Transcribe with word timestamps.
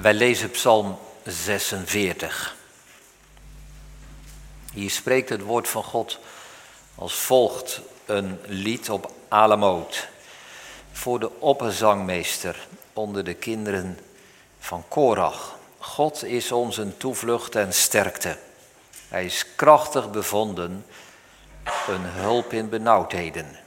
Wij 0.00 0.14
lezen 0.14 0.50
Psalm 0.50 0.98
46. 1.24 2.56
Hier 4.72 4.90
spreekt 4.90 5.28
het 5.28 5.40
woord 5.40 5.68
van 5.68 5.82
God 5.82 6.18
als 6.94 7.14
volgt 7.14 7.80
een 8.06 8.38
lied 8.46 8.90
op 8.90 9.12
Alamoot 9.28 10.08
voor 10.92 11.20
de 11.20 11.40
opperzangmeester 11.40 12.66
onder 12.92 13.24
de 13.24 13.34
kinderen 13.34 13.98
van 14.58 14.84
Korach. 14.88 15.56
God 15.78 16.24
is 16.24 16.52
onze 16.52 16.96
toevlucht 16.96 17.54
en 17.54 17.72
sterkte. 17.72 18.38
Hij 19.08 19.24
is 19.24 19.46
krachtig 19.56 20.10
bevonden, 20.10 20.86
een 21.88 22.04
hulp 22.04 22.52
in 22.52 22.68
benauwdheden. 22.68 23.58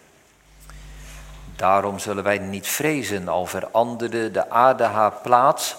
Daarom 1.55 1.99
zullen 1.99 2.23
wij 2.23 2.37
niet 2.37 2.67
vrezen, 2.67 3.27
al 3.27 3.45
veranderde 3.45 4.31
de 4.31 4.49
aarde 4.49 4.83
haar 4.83 5.13
plaats 5.13 5.75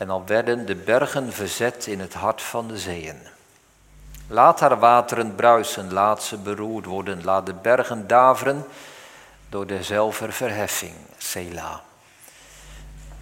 en 0.00 0.10
al 0.10 0.22
werden 0.26 0.66
de 0.66 0.74
bergen 0.74 1.32
verzet 1.32 1.86
in 1.86 2.00
het 2.00 2.14
hart 2.14 2.42
van 2.42 2.68
de 2.68 2.78
zeeën. 2.78 3.18
Laat 4.26 4.60
haar 4.60 4.78
wateren 4.78 5.34
bruisen, 5.34 5.92
laat 5.92 6.22
ze 6.22 6.36
beroerd 6.36 6.84
worden, 6.84 7.24
laat 7.24 7.46
de 7.46 7.54
bergen 7.54 8.06
daveren 8.06 8.64
door 9.48 9.66
dezelfde 9.66 10.32
verheffing, 10.32 10.94
Sela. 11.18 11.82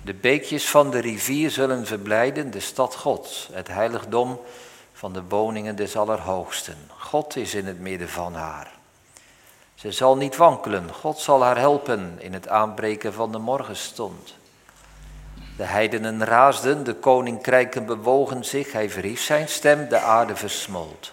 De 0.03 0.15
beekjes 0.15 0.69
van 0.69 0.91
de 0.91 0.99
rivier 0.99 1.51
zullen 1.51 1.87
verblijden 1.87 2.51
de 2.51 2.61
stad 2.61 2.95
Gods, 2.95 3.49
het 3.53 3.69
heiligdom 3.69 4.41
van 4.93 5.13
de 5.13 5.23
woningen 5.29 5.77
des 5.77 5.97
Allerhoogsten. 5.97 6.91
God 6.99 7.37
is 7.37 7.55
in 7.55 7.67
het 7.67 7.81
midden 7.81 8.09
van 8.09 8.35
haar. 8.35 8.71
Ze 9.75 9.93
zal 9.93 10.17
niet 10.17 10.37
wankelen, 10.37 10.95
God 10.95 11.19
zal 11.19 11.43
haar 11.43 11.59
helpen 11.59 12.17
in 12.19 12.33
het 12.33 12.49
aanbreken 12.49 13.13
van 13.13 13.33
de 13.33 13.39
morgenstond. 13.39 14.37
De 15.59 15.65
heidenen 15.65 16.25
raasden, 16.25 16.85
de 16.85 16.95
koninkrijken 16.95 17.87
bewogen 17.87 18.45
zich, 18.45 18.73
hij 18.73 18.91
verhief 18.91 19.21
zijn 19.21 19.49
stem, 19.49 19.89
de 19.89 19.99
aarde 19.99 20.37
versmolt. 20.37 21.13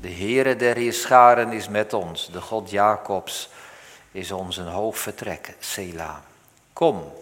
De 0.00 0.10
Heere 0.10 0.56
der 0.56 0.76
Heerscharen 0.76 1.52
is 1.52 1.68
met 1.68 1.92
ons, 1.92 2.30
de 2.32 2.40
God 2.40 2.70
Jacobs 2.70 3.48
is 4.12 4.32
ons 4.32 4.56
een 4.56 4.68
hoog 4.68 4.98
vertrek, 4.98 5.56
Sela. 5.58 6.22
Kom, 6.72 7.12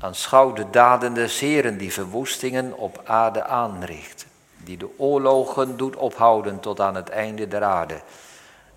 aanschouw 0.00 0.52
de 0.52 0.70
daden 0.70 1.14
des 1.14 1.40
Heren 1.40 1.78
die 1.78 1.92
verwoestingen 1.92 2.76
op 2.76 3.00
aarde 3.04 3.44
aanricht, 3.44 4.26
die 4.56 4.76
de 4.76 4.88
oorlogen 4.98 5.76
doet 5.76 5.96
ophouden 5.96 6.60
tot 6.60 6.80
aan 6.80 6.94
het 6.94 7.08
einde 7.08 7.48
der 7.48 7.64
aarde, 7.64 8.00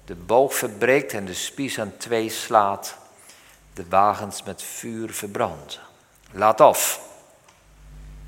de 0.06 0.16
boog 0.16 0.56
verbreekt 0.56 1.14
en 1.14 1.26
de 1.26 1.34
spies 1.34 1.80
aan 1.80 1.94
twee 1.98 2.30
slaat, 2.30 2.98
de 3.74 3.86
wagens 3.90 4.44
met 4.44 4.64
vuur 4.64 5.14
verbrandt. 5.14 5.88
Laat 6.32 6.62
af 6.62 7.08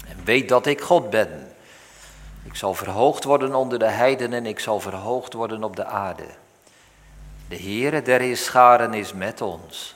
en 0.07 0.23
weet 0.23 0.49
dat 0.49 0.65
ik 0.65 0.81
God 0.81 1.09
ben. 1.09 1.53
Ik 2.43 2.55
zal 2.55 2.73
verhoogd 2.73 3.23
worden 3.23 3.55
onder 3.55 3.79
de 3.79 3.89
heidenen, 3.89 4.45
ik 4.45 4.59
zal 4.59 4.79
verhoogd 4.79 5.33
worden 5.33 5.63
op 5.63 5.75
de 5.75 5.85
aarde. 5.85 6.27
De 7.47 7.57
Heere 7.57 8.01
der 8.01 8.37
scharen 8.37 8.93
is 8.93 9.13
met 9.13 9.41
ons. 9.41 9.95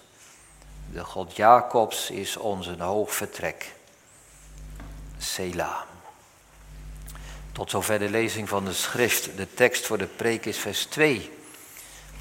De 0.92 1.04
God 1.04 1.36
Jacobs 1.36 2.10
is 2.10 2.38
ons 2.38 2.68
een 2.68 2.80
hoog 2.80 3.14
vertrek. 3.14 3.74
Sela. 5.18 5.86
Tot 7.52 7.70
zover 7.70 8.00
de 8.00 8.10
lezing 8.10 8.50
van 8.50 8.66
de 8.66 8.74
schrift. 8.74 9.38
De 9.38 9.54
tekst 9.54 9.86
voor 9.86 9.98
de 9.98 10.06
preek 10.06 10.46
is 10.46 10.58
vers 10.58 10.86
2. 10.86 11.32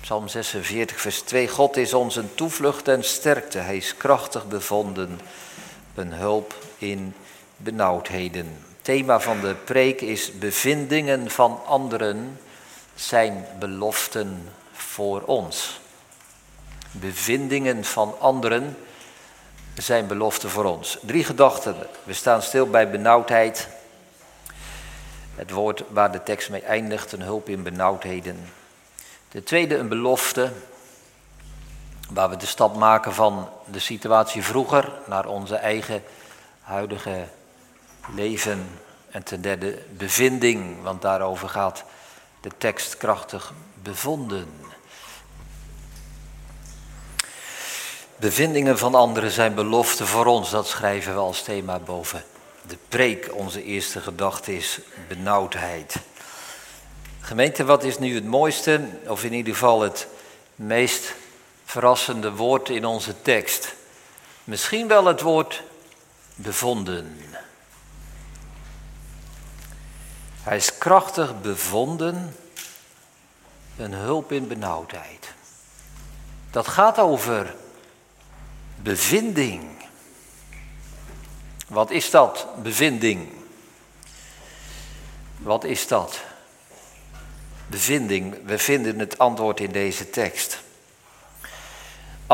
Psalm 0.01 0.29
46, 0.29 1.01
vers 1.01 1.21
2. 1.21 1.49
God 1.49 1.77
is 1.77 1.95
ons 1.95 2.17
een 2.17 2.35
toevlucht 2.35 2.89
en 2.89 3.05
sterkte. 3.05 3.59
Hij 3.59 3.77
is 3.77 3.97
krachtig 3.97 4.49
bevonden. 4.49 5.21
Een 5.95 6.13
hulp 6.13 6.55
in 6.79 7.15
benauwdheden. 7.57 8.59
Thema 8.83 9.21
van 9.21 9.41
de 9.41 9.55
preek 9.55 10.01
is 10.01 10.39
bevindingen 10.39 11.31
van 11.31 11.61
anderen 11.67 12.39
zijn 12.95 13.47
beloften 13.59 14.49
voor 14.73 15.23
ons. 15.23 15.81
Bevindingen 16.91 17.85
van 17.85 18.15
anderen 18.19 18.77
zijn 19.75 20.07
beloften 20.07 20.51
voor 20.51 20.65
ons. 20.65 20.99
Drie 21.03 21.25
gedachten. 21.25 21.77
We 22.05 22.13
staan 22.13 22.43
stil 22.43 22.67
bij 22.71 22.91
benauwdheid. 22.91 23.69
Het 25.35 25.51
woord 25.51 25.83
waar 25.89 26.13
de 26.13 26.23
tekst 26.23 26.51
mee 26.51 26.63
eindigt, 26.63 27.13
een 27.13 27.23
hulp 27.23 27.49
in 27.49 27.63
benauwdheden. 27.63 28.39
De 29.29 29.43
tweede, 29.43 29.77
een 29.77 29.89
belofte, 29.89 30.53
waar 32.11 32.31
we 32.31 32.37
de 32.37 32.47
stap 32.47 32.77
maken 32.77 33.15
van 33.15 33.49
de 33.65 33.79
situatie 33.79 34.43
vroeger 34.43 34.93
naar 35.07 35.27
onze 35.27 35.57
eigen 35.57 36.03
huidige 36.61 37.25
leven. 38.15 38.69
En 39.11 39.23
ten 39.23 39.41
derde, 39.41 39.79
bevinding, 39.97 40.83
want 40.83 41.03
daarover 41.03 41.49
gaat 41.49 41.85
de 42.41 42.51
tekst 42.59 42.97
krachtig 42.97 43.53
bevonden. 43.83 44.49
Bevindingen 48.17 48.79
van 48.79 48.95
anderen 48.95 49.31
zijn 49.31 49.55
beloften 49.55 50.07
voor 50.07 50.27
ons, 50.27 50.51
dat 50.51 50.67
schrijven 50.67 51.15
we 51.15 51.21
als 51.21 51.43
thema 51.43 51.79
boven. 51.79 52.25
De 52.67 52.77
preek, 52.89 53.31
onze 53.33 53.65
eerste 53.65 54.01
gedachte 54.01 54.57
is 54.57 54.81
benauwdheid. 55.09 55.97
Gemeente, 57.21 57.65
wat 57.65 57.85
is 57.85 57.99
nu 57.99 58.15
het 58.15 58.25
mooiste, 58.25 58.89
of 59.07 59.25
in 59.25 59.33
ieder 59.33 59.53
geval 59.53 59.81
het 59.81 60.07
meest 60.55 61.15
verrassende 61.65 62.33
woord 62.33 62.69
in 62.69 62.85
onze 62.85 63.23
tekst? 63.23 63.75
Misschien 64.45 64.89
wel 64.89 65.05
het 65.05 65.21
woord 65.21 65.63
bevonden. 66.35 67.19
Hij 70.43 70.57
is 70.57 70.79
krachtig 70.79 71.41
bevonden, 71.41 72.37
een 73.77 73.93
hulp 73.93 74.33
in 74.33 74.49
benauwdheid. 74.49 75.33
Dat 76.51 76.69
gaat 76.69 76.99
over 76.99 77.55
bevinding. 78.77 79.83
Wat 81.69 81.91
is 81.91 82.11
dat, 82.11 82.47
bevinding? 82.63 83.33
Wat 85.37 85.65
is 85.65 85.87
dat? 85.87 86.21
Bevinding, 87.67 88.37
we 88.45 88.59
vinden 88.59 88.99
het 88.99 89.19
antwoord 89.19 89.61
in 89.61 89.73
deze 89.73 90.11
tekst. 90.11 90.64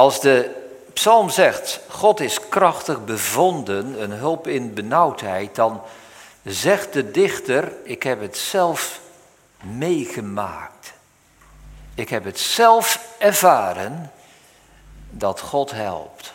Als 0.00 0.20
de 0.20 0.50
psalm 0.92 1.30
zegt, 1.30 1.80
God 1.88 2.20
is 2.20 2.48
krachtig 2.48 3.04
bevonden, 3.04 4.02
een 4.02 4.10
hulp 4.10 4.46
in 4.46 4.74
benauwdheid, 4.74 5.54
dan 5.54 5.82
zegt 6.44 6.92
de 6.92 7.10
dichter, 7.10 7.72
ik 7.84 8.02
heb 8.02 8.20
het 8.20 8.36
zelf 8.36 9.00
meegemaakt. 9.62 10.92
Ik 11.94 12.08
heb 12.08 12.24
het 12.24 12.38
zelf 12.38 13.14
ervaren 13.18 14.12
dat 15.10 15.40
God 15.40 15.70
helpt. 15.70 16.32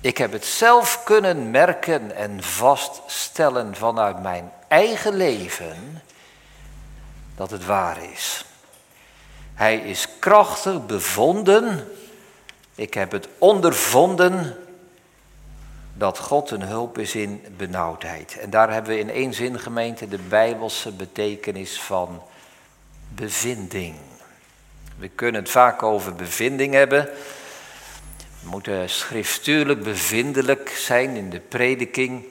Ik 0.00 0.18
heb 0.18 0.32
het 0.32 0.44
zelf 0.46 1.02
kunnen 1.04 1.50
merken 1.50 2.16
en 2.16 2.42
vaststellen 2.42 3.74
vanuit 3.74 4.22
mijn 4.22 4.52
eigen 4.68 5.14
leven 5.14 6.02
dat 7.36 7.50
het 7.50 7.64
waar 7.64 8.02
is. 8.12 8.44
Hij 9.54 9.76
is 9.76 10.06
krachtig 10.18 10.86
bevonden. 10.86 11.86
Ik 12.74 12.94
heb 12.94 13.12
het 13.12 13.28
ondervonden 13.38 14.56
dat 15.94 16.18
God 16.18 16.50
een 16.50 16.62
hulp 16.62 16.98
is 16.98 17.14
in 17.14 17.44
benauwdheid. 17.56 18.38
En 18.38 18.50
daar 18.50 18.72
hebben 18.72 18.92
we 18.92 18.98
in 18.98 19.10
één 19.10 19.34
zin 19.34 19.60
gemeente 19.60 20.08
de 20.08 20.18
bijbelse 20.18 20.92
betekenis 20.92 21.80
van 21.80 22.22
bevinding. 23.08 23.94
We 24.98 25.08
kunnen 25.08 25.40
het 25.40 25.50
vaak 25.50 25.82
over 25.82 26.14
bevinding 26.14 26.74
hebben. 26.74 27.08
We 28.42 28.48
moeten 28.48 28.90
schriftuurlijk 28.90 29.82
bevindelijk 29.82 30.68
zijn 30.68 31.16
in 31.16 31.30
de 31.30 31.40
prediking. 31.40 32.24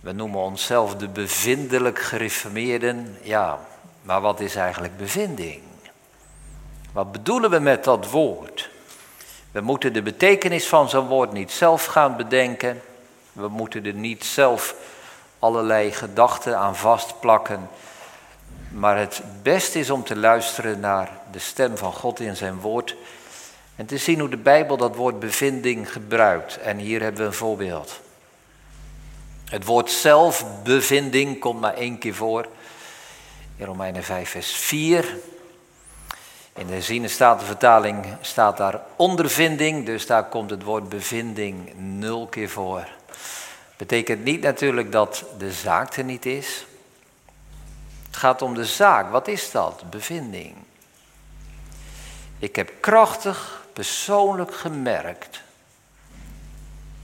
We 0.00 0.12
noemen 0.12 0.40
onszelf 0.40 0.96
de 0.96 1.08
bevindelijk 1.08 1.98
gereformeerden. 1.98 3.16
Ja, 3.22 3.58
maar 4.02 4.20
wat 4.20 4.40
is 4.40 4.54
eigenlijk 4.54 4.96
bevinding? 4.96 5.62
Wat 6.92 7.12
bedoelen 7.12 7.50
we 7.50 7.58
met 7.58 7.84
dat 7.84 8.10
woord? 8.10 8.70
We 9.52 9.60
moeten 9.60 9.92
de 9.92 10.02
betekenis 10.02 10.66
van 10.66 10.88
zo'n 10.88 11.06
woord 11.06 11.32
niet 11.32 11.50
zelf 11.50 11.84
gaan 11.84 12.16
bedenken. 12.16 12.82
We 13.32 13.48
moeten 13.48 13.86
er 13.86 13.94
niet 13.94 14.24
zelf 14.24 14.74
allerlei 15.38 15.92
gedachten 15.92 16.58
aan 16.58 16.76
vastplakken. 16.76 17.68
Maar 18.68 18.98
het 18.98 19.22
beste 19.42 19.78
is 19.78 19.90
om 19.90 20.04
te 20.04 20.16
luisteren 20.16 20.80
naar 20.80 21.10
de 21.30 21.38
stem 21.38 21.76
van 21.76 21.92
God 21.92 22.20
in 22.20 22.36
zijn 22.36 22.60
woord. 22.60 22.96
En 23.76 23.86
te 23.86 23.98
zien 23.98 24.20
hoe 24.20 24.28
de 24.28 24.36
Bijbel 24.36 24.76
dat 24.76 24.96
woord 24.96 25.18
bevinding 25.18 25.92
gebruikt. 25.92 26.58
En 26.58 26.78
hier 26.78 27.02
hebben 27.02 27.20
we 27.20 27.26
een 27.26 27.32
voorbeeld. 27.32 28.00
Het 29.44 29.64
woord 29.64 29.90
zelfbevinding 29.90 31.38
komt 31.38 31.60
maar 31.60 31.74
één 31.74 31.98
keer 31.98 32.14
voor. 32.14 32.46
In 33.56 33.66
Romeinen 33.66 34.04
5, 34.04 34.30
vers 34.30 34.52
4. 34.52 35.16
In 36.60 36.66
de 36.66 36.82
ziene 36.82 37.08
vertaling 37.08 38.06
staat 38.20 38.56
daar 38.56 38.80
ondervinding, 38.96 39.86
dus 39.86 40.06
daar 40.06 40.24
komt 40.24 40.50
het 40.50 40.62
woord 40.62 40.88
bevinding 40.88 41.74
nul 41.76 42.26
keer 42.26 42.48
voor. 42.48 42.88
Betekent 43.76 44.24
niet 44.24 44.40
natuurlijk 44.40 44.92
dat 44.92 45.24
de 45.38 45.52
zaak 45.52 45.96
er 45.96 46.04
niet 46.04 46.26
is. 46.26 46.66
Het 48.06 48.16
gaat 48.16 48.42
om 48.42 48.54
de 48.54 48.64
zaak. 48.64 49.10
Wat 49.10 49.28
is 49.28 49.50
dat? 49.50 49.90
Bevinding. 49.90 50.54
Ik 52.38 52.56
heb 52.56 52.72
krachtig 52.80 53.66
persoonlijk 53.72 54.54
gemerkt 54.54 55.42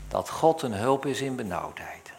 dat 0.08 0.31
God 0.31 0.62
een 0.62 0.75
hulp 0.75 1.06
is 1.06 1.20
in 1.20 1.37
benauwdheid. 1.37 2.11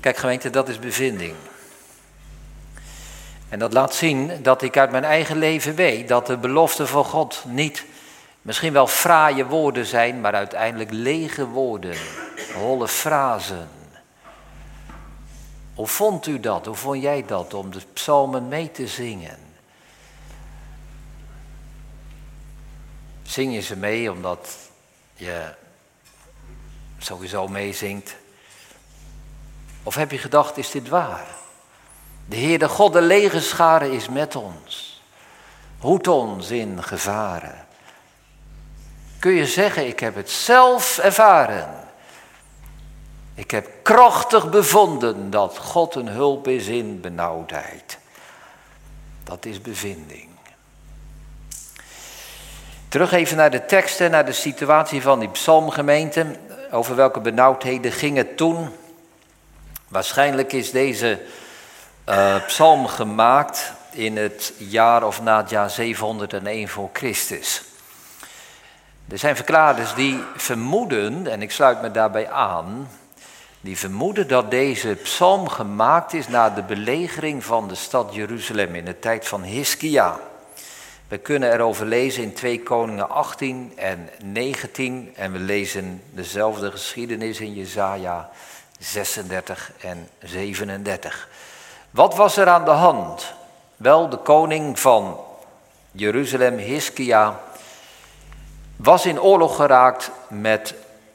Kijk 0.00 0.16
gemeente, 0.16 0.50
dat 0.50 0.68
is 0.68 0.78
bevinding. 0.78 1.34
En 3.52 3.58
dat 3.58 3.72
laat 3.72 3.94
zien 3.94 4.42
dat 4.42 4.62
ik 4.62 4.76
uit 4.76 4.90
mijn 4.90 5.04
eigen 5.04 5.36
leven 5.36 5.74
weet 5.74 6.08
dat 6.08 6.26
de 6.26 6.36
beloften 6.36 6.88
van 6.88 7.04
God 7.04 7.44
niet 7.46 7.84
misschien 8.42 8.72
wel 8.72 8.86
fraaie 8.86 9.46
woorden 9.46 9.86
zijn, 9.86 10.20
maar 10.20 10.34
uiteindelijk 10.34 10.90
lege 10.90 11.46
woorden, 11.46 11.96
holle 12.54 12.88
frazen. 12.88 13.68
Hoe 15.74 15.86
vond 15.86 16.26
u 16.26 16.40
dat? 16.40 16.66
Hoe 16.66 16.74
vond 16.74 17.02
jij 17.02 17.24
dat 17.26 17.54
om 17.54 17.70
de 17.70 17.80
psalmen 17.92 18.48
mee 18.48 18.70
te 18.70 18.86
zingen? 18.86 19.38
Zing 23.22 23.54
je 23.54 23.60
ze 23.60 23.76
mee 23.76 24.12
omdat 24.12 24.56
je 25.14 25.54
sowieso 26.98 27.48
meezingt? 27.48 28.16
Of 29.82 29.94
heb 29.94 30.10
je 30.10 30.18
gedacht, 30.18 30.56
is 30.56 30.70
dit 30.70 30.88
waar? 30.88 31.40
De 32.26 32.36
Heer, 32.36 32.58
de 32.58 32.68
God, 32.68 32.92
de 32.92 33.00
legerschare 33.00 33.92
is 33.92 34.08
met 34.08 34.36
ons. 34.36 35.02
Hoed 35.78 36.08
ons 36.08 36.50
in 36.50 36.82
gevaren. 36.82 37.66
Kun 39.18 39.32
je 39.32 39.46
zeggen, 39.46 39.86
ik 39.86 40.00
heb 40.00 40.14
het 40.14 40.30
zelf 40.30 40.98
ervaren. 40.98 41.68
Ik 43.34 43.50
heb 43.50 43.68
krachtig 43.82 44.50
bevonden 44.50 45.30
dat 45.30 45.58
God 45.58 45.94
een 45.94 46.08
hulp 46.08 46.48
is 46.48 46.66
in 46.66 47.00
benauwdheid. 47.00 47.98
Dat 49.24 49.44
is 49.44 49.60
bevinding. 49.60 50.28
Terug 52.88 53.12
even 53.12 53.36
naar 53.36 53.50
de 53.50 53.64
teksten, 53.64 54.10
naar 54.10 54.26
de 54.26 54.32
situatie 54.32 55.02
van 55.02 55.18
die 55.18 55.28
psalmgemeente. 55.28 56.26
Over 56.70 56.96
welke 56.96 57.20
benauwdheden 57.20 57.92
ging 57.92 58.16
het 58.16 58.36
toen? 58.36 58.68
Waarschijnlijk 59.88 60.52
is 60.52 60.70
deze 60.70 61.20
uh, 62.08 62.46
psalm 62.46 62.86
gemaakt 62.86 63.72
in 63.90 64.16
het 64.16 64.52
jaar 64.58 65.04
of 65.04 65.22
na 65.22 65.36
het 65.36 65.50
jaar 65.50 65.70
701 65.70 66.68
voor 66.68 66.90
Christus. 66.92 67.62
Er 69.08 69.18
zijn 69.18 69.36
verklaarders 69.36 69.94
die 69.94 70.20
vermoeden, 70.36 71.26
en 71.26 71.42
ik 71.42 71.50
sluit 71.50 71.82
me 71.82 71.90
daarbij 71.90 72.30
aan, 72.30 72.88
die 73.60 73.78
vermoeden 73.78 74.28
dat 74.28 74.50
deze 74.50 74.98
psalm 75.02 75.48
gemaakt 75.48 76.12
is 76.12 76.28
na 76.28 76.50
de 76.50 76.62
belegering 76.62 77.44
van 77.44 77.68
de 77.68 77.74
stad 77.74 78.14
Jeruzalem 78.14 78.74
in 78.74 78.84
de 78.84 78.98
tijd 78.98 79.28
van 79.28 79.42
Hiskia. 79.42 80.18
We 81.08 81.18
kunnen 81.18 81.52
erover 81.52 81.86
lezen 81.86 82.22
in 82.22 82.32
2 82.32 82.62
Koningen 82.62 83.10
18 83.10 83.72
en 83.76 84.08
19 84.24 85.12
en 85.16 85.32
we 85.32 85.38
lezen 85.38 86.02
dezelfde 86.10 86.70
geschiedenis 86.70 87.40
in 87.40 87.54
Jesaja 87.54 88.30
36 88.78 89.72
en 89.80 90.08
37. 90.22 91.28
Wat 91.92 92.14
was 92.14 92.36
er 92.36 92.48
aan 92.48 92.64
de 92.64 92.70
hand? 92.70 93.32
Wel, 93.76 94.08
de 94.08 94.16
koning 94.16 94.80
van 94.80 95.18
Jeruzalem, 95.90 96.58
Hiskia, 96.58 97.40
was 98.76 99.06
in 99.06 99.20
oorlog 99.20 99.56
geraakt 99.56 100.10
met 100.28 100.74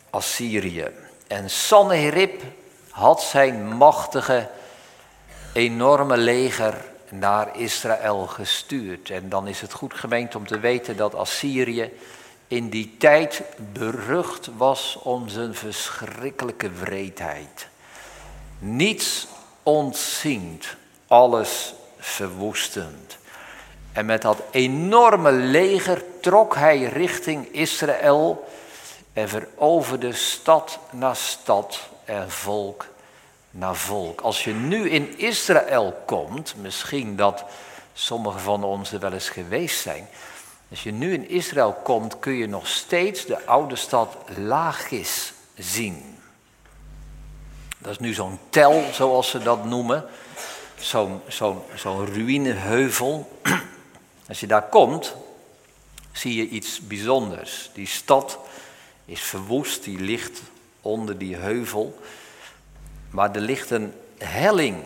Assyrië. 0.10 0.88
En 1.28 1.50
Sanherib 1.50 2.42
had 2.90 3.22
zijn 3.22 3.76
machtige, 3.76 4.50
enorme 5.54 6.18
leger 6.18 6.86
naar 7.10 7.58
Israël 7.60 8.28
gestuurd. 8.28 9.10
En 9.10 9.30
dan 9.30 9.48
is 9.48 9.62
het 9.62 9.74
goed 9.74 9.94
gemeend 9.94 10.36
om 10.36 10.48
te 10.48 10.60
weten 10.60 10.98
dat 10.98 11.16
Assyrië 11.16 11.92
in 12.48 12.70
die 12.70 12.96
tijd 13.00 13.42
berucht 13.74 14.50
was 14.58 15.00
om 15.04 15.30
zijn 15.30 15.56
verschrikkelijke 15.56 16.72
wreedheid. 16.72 17.68
Niets 18.60 19.28
ontziend, 19.68 20.76
alles 21.08 21.74
verwoestend. 21.98 23.18
En 23.94 24.06
met 24.06 24.22
dat 24.22 24.42
enorme 24.52 25.32
leger 25.32 26.04
trok 26.22 26.56
hij 26.56 26.84
richting 26.84 27.48
Israël 27.52 28.48
en 29.14 29.30
veroverde 29.30 30.14
stad 30.14 30.80
na 30.92 31.14
stad 31.14 31.80
en 32.06 32.32
volk 32.32 32.86
na 33.50 33.74
volk. 33.74 34.22
Als 34.22 34.44
je 34.44 34.54
nu 34.54 34.90
in 34.90 35.18
Israël 35.18 36.02
komt, 36.06 36.56
misschien 36.58 37.16
dat 37.16 37.44
sommigen 37.94 38.42
van 38.42 38.64
ons 38.64 38.92
er 38.92 39.00
wel 39.00 39.14
eens 39.14 39.30
geweest 39.30 39.82
zijn. 39.82 40.08
Als 40.70 40.84
je 40.84 40.92
nu 40.92 41.14
in 41.14 41.30
Israël 41.30 41.74
komt, 41.84 42.20
kun 42.20 42.34
je 42.34 42.48
nog 42.48 42.68
steeds 42.68 43.26
de 43.26 43.46
oude 43.46 43.76
stad 43.76 44.16
Lachis 44.38 45.34
zien. 45.56 46.17
Dat 47.78 47.92
is 47.92 48.00
nu 48.00 48.14
zo'n 48.14 48.40
tel, 48.50 48.84
zoals 48.92 49.30
ze 49.30 49.40
dat 49.40 49.66
noemen. 49.66 50.06
Zo'n 51.76 52.06
ruïneheuvel. 52.14 53.42
Als 54.28 54.40
je 54.40 54.48
daar 54.48 54.70
komt, 54.70 55.16
zie 56.12 56.36
je 56.36 56.48
iets 56.48 56.80
bijzonders. 56.80 57.70
Die 57.74 57.88
stad 57.88 58.40
is 59.06 59.22
verwoest, 59.22 59.84
die 59.84 60.00
ligt 60.00 60.42
onder 60.82 61.18
die 61.18 61.36
heuvel. 61.36 62.00
Maar 63.10 63.36
er 63.36 63.42
ligt 63.42 63.70
een 63.70 63.94
helling 64.18 64.84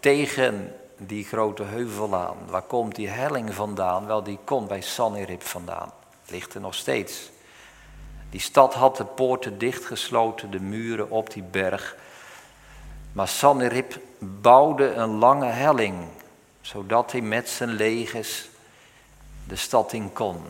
tegen 0.00 0.74
die 0.96 1.24
grote 1.24 1.62
heuvel 1.62 2.14
aan. 2.14 2.36
Waar 2.46 2.62
komt 2.62 2.94
die 2.94 3.08
helling 3.08 3.54
vandaan? 3.54 4.06
Wel, 4.06 4.22
die 4.22 4.38
komt 4.44 4.68
bij 4.68 4.80
Sanherib 4.80 5.42
vandaan. 5.42 5.92
Ligt 6.26 6.54
er 6.54 6.60
nog 6.60 6.74
steeds. 6.74 7.30
Die 8.30 8.40
stad 8.40 8.74
had 8.74 8.96
de 8.96 9.04
poorten 9.04 9.58
dichtgesloten, 9.58 10.50
de 10.50 10.60
muren 10.60 11.10
op 11.10 11.32
die 11.32 11.42
berg. 11.42 11.96
Maar 13.14 13.28
Sanherib 13.28 13.98
bouwde 14.18 14.92
een 14.92 15.18
lange 15.18 15.46
helling, 15.46 16.08
zodat 16.60 17.12
hij 17.12 17.20
met 17.20 17.48
zijn 17.48 17.68
legers 17.68 18.48
de 19.48 19.56
stad 19.56 19.92
in 19.92 20.12
kon. 20.12 20.42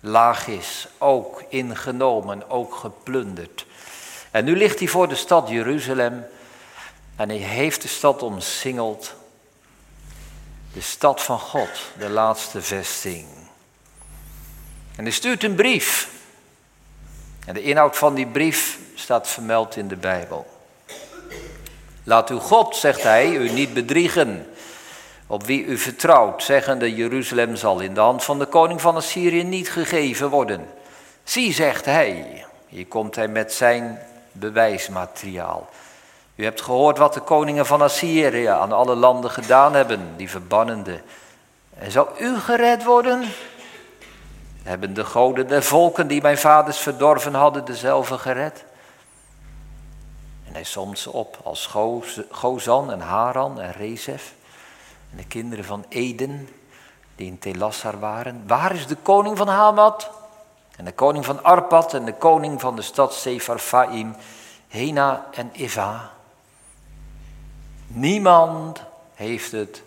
Laag 0.00 0.46
is, 0.46 0.88
ook 0.98 1.44
ingenomen, 1.48 2.50
ook 2.50 2.74
geplunderd. 2.74 3.66
En 4.30 4.44
nu 4.44 4.56
ligt 4.56 4.78
hij 4.78 4.88
voor 4.88 5.08
de 5.08 5.14
stad 5.14 5.48
Jeruzalem 5.48 6.26
en 7.16 7.28
hij 7.28 7.38
heeft 7.38 7.82
de 7.82 7.88
stad 7.88 8.22
omsingeld. 8.22 9.14
De 10.72 10.80
stad 10.80 11.22
van 11.22 11.38
God, 11.38 11.70
de 11.98 12.08
laatste 12.08 12.62
vesting. 12.62 13.26
En 14.96 15.04
hij 15.04 15.12
stuurt 15.12 15.44
een 15.44 15.54
brief. 15.54 16.10
En 17.46 17.54
de 17.54 17.62
inhoud 17.62 17.96
van 17.96 18.14
die 18.14 18.26
brief 18.26 18.78
staat 18.94 19.28
vermeld 19.28 19.76
in 19.76 19.88
de 19.88 19.96
Bijbel. 19.96 20.57
Laat 22.08 22.30
uw 22.30 22.38
God, 22.38 22.76
zegt 22.76 23.02
hij, 23.02 23.30
u 23.30 23.50
niet 23.50 23.74
bedriegen, 23.74 24.46
op 25.26 25.46
wie 25.46 25.64
u 25.64 25.78
vertrouwt, 25.78 26.42
zeggende 26.42 26.94
Jeruzalem 26.94 27.56
zal 27.56 27.80
in 27.80 27.94
de 27.94 28.00
hand 28.00 28.24
van 28.24 28.38
de 28.38 28.46
koning 28.46 28.80
van 28.80 28.96
Assyrië 28.96 29.44
niet 29.44 29.70
gegeven 29.70 30.28
worden. 30.28 30.66
Zie, 31.24 31.52
zegt 31.52 31.84
hij, 31.84 32.44
hier 32.68 32.86
komt 32.86 33.16
hij 33.16 33.28
met 33.28 33.52
zijn 33.52 33.98
bewijsmateriaal. 34.32 35.68
U 36.34 36.44
hebt 36.44 36.60
gehoord 36.60 36.98
wat 36.98 37.14
de 37.14 37.20
koningen 37.20 37.66
van 37.66 37.82
Assyrië 37.82 38.46
aan 38.46 38.72
alle 38.72 38.94
landen 38.94 39.30
gedaan 39.30 39.74
hebben, 39.74 40.00
die 40.16 40.30
verbannende. 40.30 41.00
En 41.78 41.90
zal 41.90 42.08
u 42.18 42.38
gered 42.38 42.84
worden? 42.84 43.24
Hebben 44.62 44.94
de 44.94 45.04
goden 45.04 45.48
der 45.48 45.62
volken 45.62 46.06
die 46.06 46.22
mijn 46.22 46.38
vaders 46.38 46.78
verdorven 46.78 47.34
hadden 47.34 47.64
dezelfde 47.64 48.18
gered? 48.18 48.64
En 50.48 50.54
hij 50.54 50.64
somt 50.64 50.98
ze 50.98 51.12
op 51.12 51.40
als 51.44 51.74
Gozan 52.30 52.92
en 52.92 53.00
Haran 53.00 53.60
en 53.60 53.72
Rezef. 53.72 54.34
En 55.10 55.16
de 55.16 55.26
kinderen 55.26 55.64
van 55.64 55.84
Eden, 55.88 56.48
die 57.16 57.26
in 57.26 57.38
Telassar 57.38 57.98
waren. 57.98 58.42
Waar 58.46 58.74
is 58.74 58.86
de 58.86 58.96
koning 58.96 59.36
van 59.36 59.48
Hamad? 59.48 60.10
En 60.76 60.84
de 60.84 60.92
koning 60.92 61.24
van 61.24 61.44
Arpad 61.44 61.94
en 61.94 62.04
de 62.04 62.14
koning 62.14 62.60
van 62.60 62.76
de 62.76 62.82
stad 62.82 63.14
Sepharvaim, 63.14 64.16
Hena 64.68 65.26
en 65.32 65.50
Eva. 65.52 66.10
Niemand 67.86 68.80
heeft 69.14 69.52
het 69.52 69.82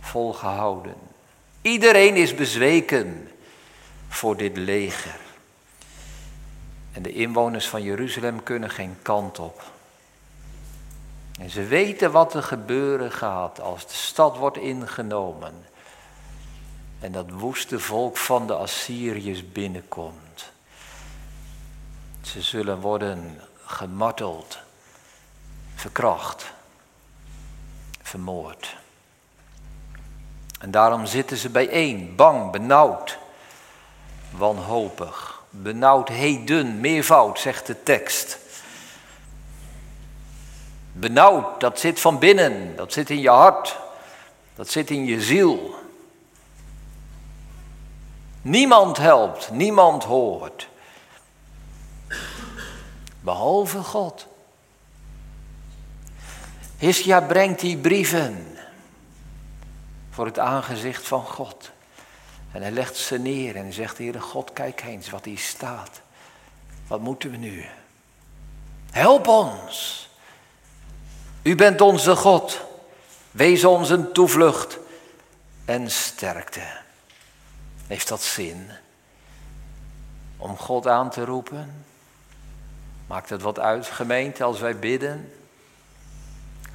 volgehouden. 0.00 0.94
Iedereen 1.62 2.16
is 2.16 2.34
bezweken 2.34 3.30
voor 4.08 4.36
dit 4.36 4.56
leger. 4.56 5.20
En 6.92 7.02
de 7.02 7.12
inwoners 7.12 7.68
van 7.68 7.82
Jeruzalem 7.82 8.42
kunnen 8.42 8.70
geen 8.70 8.96
kant 9.02 9.38
op. 9.38 9.62
En 11.38 11.50
ze 11.50 11.64
weten 11.64 12.12
wat 12.12 12.34
er 12.34 12.42
gebeuren 12.42 13.12
gaat 13.12 13.60
als 13.60 13.86
de 13.86 13.94
stad 13.94 14.36
wordt 14.36 14.56
ingenomen. 14.56 15.64
En 17.00 17.12
dat 17.12 17.30
woeste 17.30 17.80
volk 17.80 18.16
van 18.16 18.46
de 18.46 18.54
Assyriërs 18.54 19.52
binnenkomt. 19.52 20.52
Ze 22.22 22.42
zullen 22.42 22.80
worden 22.80 23.40
gemarteld, 23.64 24.58
verkracht, 25.74 26.52
vermoord. 28.02 28.76
En 30.58 30.70
daarom 30.70 31.06
zitten 31.06 31.36
ze 31.36 31.50
bijeen, 31.50 32.16
bang, 32.16 32.52
benauwd, 32.52 33.18
wanhopig. 34.30 35.42
Benauwdheden, 35.50 36.80
meervoud, 36.80 37.38
zegt 37.38 37.66
de 37.66 37.82
tekst. 37.82 38.38
Benauwd, 40.98 41.60
dat 41.60 41.80
zit 41.80 42.00
van 42.00 42.18
binnen, 42.18 42.76
dat 42.76 42.92
zit 42.92 43.10
in 43.10 43.20
je 43.20 43.28
hart, 43.28 43.78
dat 44.54 44.68
zit 44.70 44.90
in 44.90 45.04
je 45.04 45.20
ziel. 45.22 45.74
Niemand 48.42 48.96
helpt, 48.96 49.50
niemand 49.50 50.04
hoort. 50.04 50.68
Behalve 53.20 53.82
God. 53.82 54.26
Hiskia 56.76 57.20
brengt 57.20 57.60
die 57.60 57.76
brieven 57.76 58.58
voor 60.10 60.26
het 60.26 60.38
aangezicht 60.38 61.06
van 61.06 61.24
God. 61.24 61.70
En 62.52 62.62
hij 62.62 62.70
legt 62.70 62.96
ze 62.96 63.18
neer 63.18 63.56
en 63.56 63.62
hij 63.62 63.72
zegt, 63.72 63.98
Heere 63.98 64.20
God, 64.20 64.52
kijk 64.52 64.82
eens 64.84 65.10
wat 65.10 65.24
hier 65.24 65.38
staat. 65.38 66.00
Wat 66.86 67.00
moeten 67.00 67.30
we 67.30 67.36
nu? 67.36 67.64
Help 68.90 69.28
ons. 69.28 70.05
U 71.46 71.54
bent 71.54 71.80
onze 71.80 72.16
God. 72.16 72.60
Wees 73.30 73.64
ons 73.64 73.90
een 73.90 74.12
toevlucht 74.12 74.78
en 75.64 75.90
sterkte. 75.90 76.60
Heeft 77.86 78.08
dat 78.08 78.22
zin? 78.22 78.70
Om 80.36 80.56
God 80.56 80.86
aan 80.86 81.10
te 81.10 81.24
roepen? 81.24 81.84
Maakt 83.06 83.30
het 83.30 83.42
wat 83.42 83.58
uit, 83.58 83.86
gemeente, 83.86 84.44
als 84.44 84.60
wij 84.60 84.78
bidden? 84.78 85.32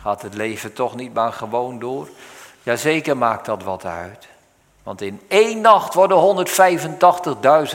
Gaat 0.02 0.22
het 0.22 0.34
leven 0.34 0.74
toch 0.74 0.96
niet 0.96 1.14
maar 1.14 1.34
gewoon 1.34 1.80
door? 1.80 2.10
Jazeker 2.64 3.18
maakt 3.18 3.46
dat 3.46 3.64
wat 3.64 3.86
uit. 3.86 4.28
Want 4.84 5.02
in 5.02 5.22
één 5.28 5.62
nacht 5.62 5.94
worden 5.94 6.48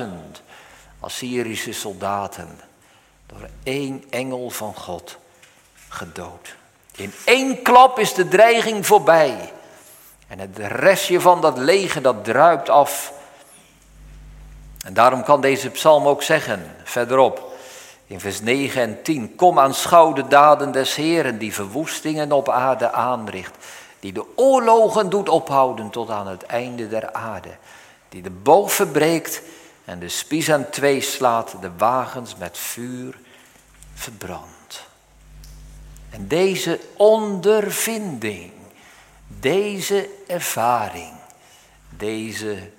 185.000 0.00 0.06
Assyrische 1.00 1.72
soldaten 1.72 2.60
door 3.26 3.48
één 3.62 4.04
engel 4.10 4.50
van 4.50 4.74
God 4.74 5.16
gedood. 5.88 6.56
In 6.96 7.12
één 7.24 7.62
klap 7.62 7.98
is 7.98 8.14
de 8.14 8.28
dreiging 8.28 8.86
voorbij. 8.86 9.52
En 10.26 10.38
het 10.38 10.58
restje 10.58 11.20
van 11.20 11.40
dat 11.40 11.58
leger 11.58 12.02
dat 12.02 12.24
druipt 12.24 12.68
af. 12.68 13.12
En 14.84 14.94
daarom 14.94 15.22
kan 15.22 15.40
deze 15.40 15.70
psalm 15.70 16.06
ook 16.06 16.22
zeggen, 16.22 16.76
verderop, 16.84 17.52
in 18.06 18.20
vers 18.20 18.40
9 18.40 18.82
en 18.82 19.02
10, 19.02 19.34
kom 19.34 19.58
aanschouw 19.58 20.12
de 20.12 20.28
daden 20.28 20.72
des 20.72 20.94
Heeren 20.94 21.38
die 21.38 21.54
verwoestingen 21.54 22.32
op 22.32 22.48
aarde 22.48 22.92
aanricht 22.92 23.56
die 24.00 24.12
de 24.12 24.24
oorlogen 24.36 25.10
doet 25.10 25.28
ophouden 25.28 25.90
tot 25.90 26.10
aan 26.10 26.26
het 26.26 26.42
einde 26.42 26.88
der 26.88 27.12
aarde, 27.12 27.56
die 28.08 28.22
de 28.22 28.30
boog 28.30 28.72
verbreekt 28.72 29.42
en 29.84 29.98
de 29.98 30.08
spies 30.08 30.50
aan 30.50 30.70
twee 30.70 31.00
slaat, 31.00 31.54
de 31.60 31.70
wagens 31.76 32.36
met 32.36 32.58
vuur 32.58 33.18
verbrandt. 33.94 34.55
En 36.16 36.28
deze 36.28 36.80
ondervinding, 36.96 38.52
deze 39.26 40.08
ervaring, 40.26 41.12
deze 41.96 42.70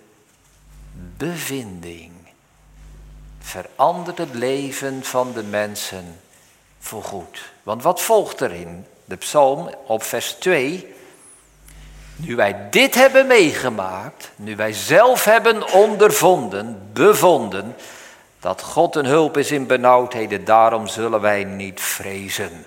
bevinding 1.18 2.12
verandert 3.40 4.18
het 4.18 4.34
leven 4.34 5.04
van 5.04 5.34
de 5.34 5.44
mensen 5.44 6.20
voorgoed. 6.80 7.52
Want 7.64 7.84
wat 7.84 8.02
volgt 8.02 8.42
erin? 8.42 8.86
De 9.06 9.16
psalm 9.16 9.70
op 9.86 10.04
vers 10.04 10.32
2 10.32 10.96
nu 12.16 12.36
wij 12.36 12.70
dit 12.70 12.96
hebben 12.96 13.28
meegemaakt, 13.28 14.32
nu 14.36 14.56
wij 14.56 14.74
zelf 14.74 15.24
hebben 15.24 15.72
ondervonden, 15.72 16.90
bevonden, 16.94 17.76
dat 18.40 18.62
God 18.62 18.96
een 18.96 19.06
hulp 19.06 19.38
is 19.38 19.52
in 19.52 19.68
benauwdheden, 19.68 20.46
daarom 20.46 20.88
zullen 20.88 21.22
wij 21.22 21.44
niet 21.44 21.82
vrezen. 21.82 22.66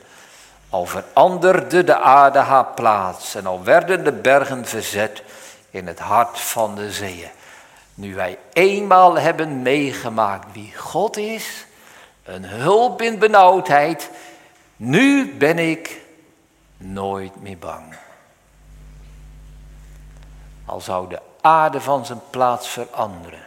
Al 0.71 0.87
veranderde 0.87 1.85
de 1.85 1.99
aarde 1.99 2.39
haar 2.39 2.67
plaats 2.67 3.35
en 3.35 3.47
al 3.47 3.63
werden 3.63 4.05
de 4.05 4.13
bergen 4.13 4.67
verzet 4.67 5.23
in 5.71 5.87
het 5.87 5.99
hart 5.99 6.41
van 6.41 6.75
de 6.75 6.91
zeeën. 6.93 7.31
Nu 7.95 8.15
wij 8.15 8.39
eenmaal 8.53 9.19
hebben 9.19 9.63
meegemaakt 9.63 10.53
wie 10.53 10.77
God 10.77 11.17
is, 11.17 11.67
een 12.25 12.45
hulp 12.45 13.03
in 13.03 13.19
benauwdheid, 13.19 14.11
nu 14.77 15.35
ben 15.35 15.59
ik 15.59 16.01
nooit 16.77 17.43
meer 17.43 17.59
bang. 17.59 17.95
Al 20.65 20.81
zou 20.81 21.09
de 21.09 21.21
aarde 21.41 21.81
van 21.81 22.07
zijn 22.07 22.21
plaats 22.31 22.69
veranderen. 22.69 23.45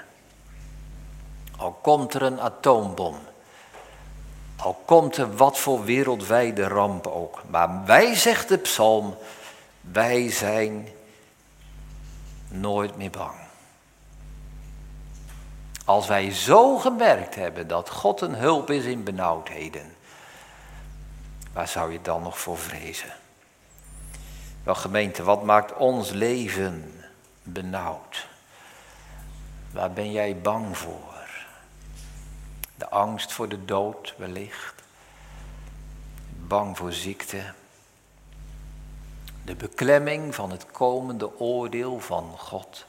Al 1.58 1.72
komt 1.82 2.14
er 2.14 2.22
een 2.22 2.42
atoombom. 2.42 3.16
Al 4.64 4.82
komt 4.86 5.18
er 5.18 5.36
wat 5.36 5.58
voor 5.58 5.84
wereldwijde 5.84 6.68
ramp 6.68 7.08
ook. 7.08 7.42
Maar 7.50 7.86
wij, 7.86 8.16
zegt 8.16 8.48
de 8.48 8.58
psalm, 8.58 9.16
wij 9.82 10.32
zijn 10.32 10.88
nooit 12.48 12.98
meer 12.98 13.10
bang. 13.10 13.36
Als 15.86 16.08
wij 16.08 16.32
zo 16.32 16.78
gemerkt 16.78 17.36
hebben 17.36 17.68
dat 17.68 17.90
God 17.90 18.22
een 18.22 18.36
hulp 18.36 18.70
is 18.70 18.86
in 18.86 19.04
benauwdheden, 19.04 19.96
waar 21.54 21.68
zou 21.68 21.92
je 21.92 22.02
dan 22.02 22.22
nog 22.22 22.40
voor 22.40 22.58
vrezen? 22.58 23.14
Wel 24.64 24.76
gemeente, 24.76 25.24
wat 25.24 25.44
maakt 25.44 25.74
ons 25.74 26.10
leven 26.10 27.04
benauwd? 27.44 28.28
Waar 29.72 29.92
ben 29.92 30.12
jij 30.12 30.38
bang 30.38 30.78
voor? 30.78 31.13
De 32.84 32.90
angst 32.90 33.32
voor 33.32 33.50
de 33.50 33.66
dood 33.66 34.14
wellicht. 34.18 34.84
Bang 36.48 36.78
voor 36.78 36.94
ziekte. 36.94 37.54
De 39.46 39.56
beklemming 39.56 40.36
van 40.36 40.52
het 40.52 40.66
komende 40.72 41.40
oordeel 41.40 42.00
van 42.00 42.36
God. 42.38 42.86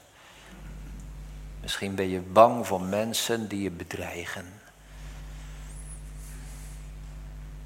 Misschien 1.61 1.95
ben 1.95 2.09
je 2.09 2.19
bang 2.19 2.67
voor 2.67 2.81
mensen 2.81 3.47
die 3.47 3.61
je 3.61 3.71
bedreigen. 3.71 4.45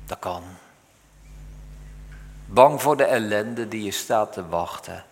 Dat 0.05 0.19
kan. 0.19 0.43
Bang 2.45 2.81
voor 2.81 2.97
de 2.97 3.05
ellende 3.05 3.67
die 3.67 3.83
je 3.83 3.91
staat 3.91 4.33
te 4.33 4.47
wachten 4.47 5.03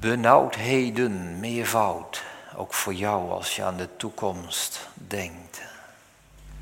benauwdheden, 0.00 1.40
meervoud, 1.40 2.23
ook 2.56 2.74
voor 2.74 2.94
jou 2.94 3.30
als 3.30 3.56
je 3.56 3.62
aan 3.62 3.76
de 3.76 3.88
toekomst 3.96 4.88
denkt. 4.94 5.60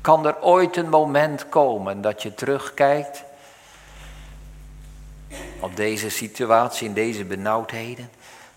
Kan 0.01 0.25
er 0.25 0.41
ooit 0.41 0.77
een 0.77 0.89
moment 0.89 1.49
komen 1.49 2.01
dat 2.01 2.21
je 2.21 2.33
terugkijkt 2.33 3.23
op 5.59 5.75
deze 5.75 6.09
situatie, 6.09 6.87
in 6.87 6.93
deze 6.93 7.25
benauwdheden? 7.25 8.09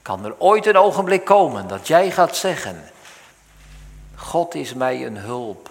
Kan 0.02 0.24
er 0.24 0.34
ooit 0.38 0.66
een 0.66 0.76
ogenblik 0.76 1.24
komen 1.24 1.68
dat 1.68 1.86
jij 1.86 2.10
gaat 2.10 2.36
zeggen, 2.36 2.90
God 4.14 4.54
is 4.54 4.74
mij 4.74 5.06
een 5.06 5.16
hulp. 5.16 5.70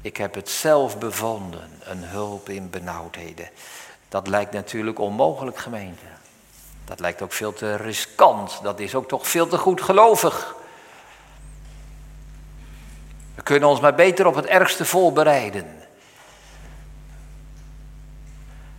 Ik 0.00 0.16
heb 0.16 0.34
het 0.34 0.50
zelf 0.50 0.98
bevonden, 0.98 1.70
een 1.80 2.04
hulp 2.04 2.48
in 2.48 2.70
benauwdheden. 2.70 3.48
Dat 4.08 4.28
lijkt 4.28 4.52
natuurlijk 4.52 4.98
onmogelijk, 4.98 5.58
gemeente. 5.58 6.04
Dat 6.84 7.00
lijkt 7.00 7.22
ook 7.22 7.32
veel 7.32 7.52
te 7.52 7.76
riskant. 7.76 8.60
Dat 8.62 8.80
is 8.80 8.94
ook 8.94 9.08
toch 9.08 9.28
veel 9.28 9.46
te 9.46 9.58
goed 9.58 9.82
gelovig. 9.82 10.54
We 13.34 13.42
kunnen 13.42 13.68
ons 13.68 13.80
maar 13.80 13.94
beter 13.94 14.26
op 14.26 14.34
het 14.34 14.46
ergste 14.46 14.84
voorbereiden. 14.84 15.80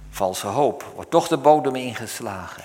Valse 0.10 0.48
hoop 0.48 0.92
wordt 0.96 1.12
toch 1.12 1.28
de 1.28 1.38
bodem 1.38 1.76
ingeslagen. 1.76 2.64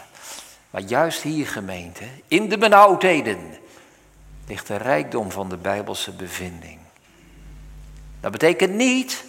Maar 0.70 0.82
juist 0.82 1.22
hier, 1.22 1.46
gemeente, 1.46 2.04
in 2.28 2.48
de 2.48 2.58
benauwdheden, 2.58 3.58
ligt 4.46 4.66
de 4.66 4.76
rijkdom 4.76 5.30
van 5.30 5.48
de 5.48 5.56
Bijbelse 5.56 6.12
bevinding. 6.12 6.78
Dat 8.20 8.32
betekent 8.32 8.74
niet, 8.74 9.24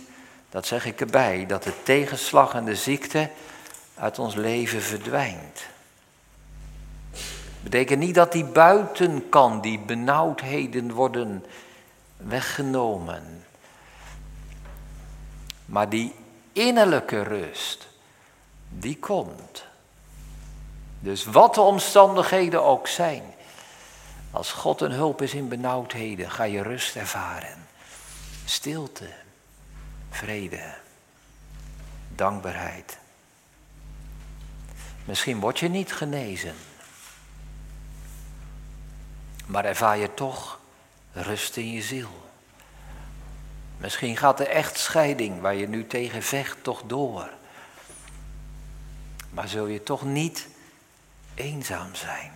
dat 0.50 0.66
zeg 0.66 0.86
ik 0.86 1.00
erbij, 1.02 1.46
dat 1.46 1.64
de 1.64 1.84
tegenslag 1.84 2.54
en 2.54 2.66
de 2.66 2.76
ziekte 2.76 3.30
uit 3.96 4.20
ons 4.20 4.36
leven 4.36 4.82
verdwijnt. 4.82 5.62
Betekent 7.62 8.00
niet 8.00 8.16
dat 8.16 8.32
die 8.32 8.46
buiten 8.46 9.30
kan, 9.30 9.62
die 9.62 9.80
benauwdheden 9.80 10.92
worden 10.92 11.46
weggenomen. 12.18 13.44
Maar 15.66 15.90
die 15.90 16.16
innerlijke 16.54 17.24
rust, 17.24 17.88
die 18.70 18.98
komt. 18.98 19.64
Dus 21.00 21.26
wat 21.26 21.56
de 21.56 21.62
omstandigheden 21.62 22.64
ook 22.64 22.88
zijn, 22.88 23.24
als 24.32 24.52
God 24.52 24.82
een 24.82 24.92
hulp 24.92 25.22
is 25.22 25.34
in 25.34 25.48
benauwdheden, 25.48 26.32
ga 26.32 26.44
je 26.44 26.62
rust 26.62 26.96
ervaren. 26.96 27.68
Stilte, 28.46 29.10
vrede, 30.10 30.74
dankbaarheid. 32.16 32.98
Misschien 35.06 35.40
word 35.40 35.60
je 35.60 35.70
niet 35.70 35.94
genezen, 35.94 36.54
maar 39.50 39.66
ervaar 39.66 39.98
je 39.98 40.14
toch 40.14 40.60
rust 41.14 41.58
in 41.58 41.72
je 41.72 41.82
ziel. 41.82 42.10
Misschien 43.78 44.18
gaat 44.18 44.38
de 44.38 44.48
echtscheiding 44.48 45.42
waar 45.42 45.56
je 45.56 45.68
nu 45.68 45.88
tegen 45.88 46.24
vecht 46.24 46.64
toch 46.64 46.82
door. 46.86 47.30
Maar 49.30 49.48
zul 49.48 49.66
je 49.66 49.84
toch 49.84 50.04
niet 50.04 50.48
eenzaam 51.36 51.96
zijn. 51.96 52.32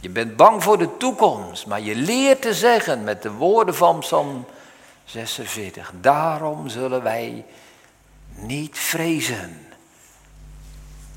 Je 0.00 0.08
bent 0.08 0.36
bang 0.36 0.62
voor 0.62 0.78
de 0.78 0.96
toekomst, 0.96 1.66
maar 1.66 1.80
je 1.80 1.94
leert 1.94 2.42
te 2.42 2.54
zeggen 2.54 3.04
met 3.04 3.22
de 3.22 3.32
woorden 3.32 3.74
van 3.74 3.98
Psalm 3.98 4.46
46. 5.04 5.92
Daarom 6.00 6.68
zullen 6.68 7.02
wij 7.02 7.44
niet 8.28 8.78
vrezen. 8.78 9.66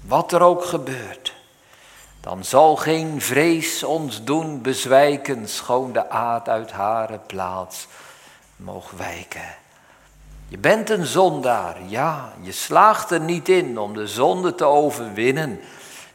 Wat 0.05 0.31
er 0.31 0.41
ook 0.41 0.65
gebeurt, 0.65 1.38
dan 2.21 2.43
zal 2.43 2.75
geen 2.75 3.21
vrees 3.21 3.83
ons 3.83 4.23
doen 4.23 4.61
bezwijken, 4.61 5.47
schoon 5.47 5.91
de 5.91 6.09
aard 6.09 6.49
uit 6.49 6.71
hare 6.71 7.19
plaats 7.19 7.87
mogen 8.55 8.97
wijken. 8.97 9.55
Je 10.47 10.57
bent 10.57 10.89
een 10.89 11.05
zondaar, 11.05 11.77
ja, 11.85 12.33
je 12.41 12.51
slaagt 12.51 13.11
er 13.11 13.19
niet 13.19 13.49
in 13.49 13.79
om 13.79 13.93
de 13.93 14.07
zonde 14.07 14.55
te 14.55 14.65
overwinnen. 14.65 15.59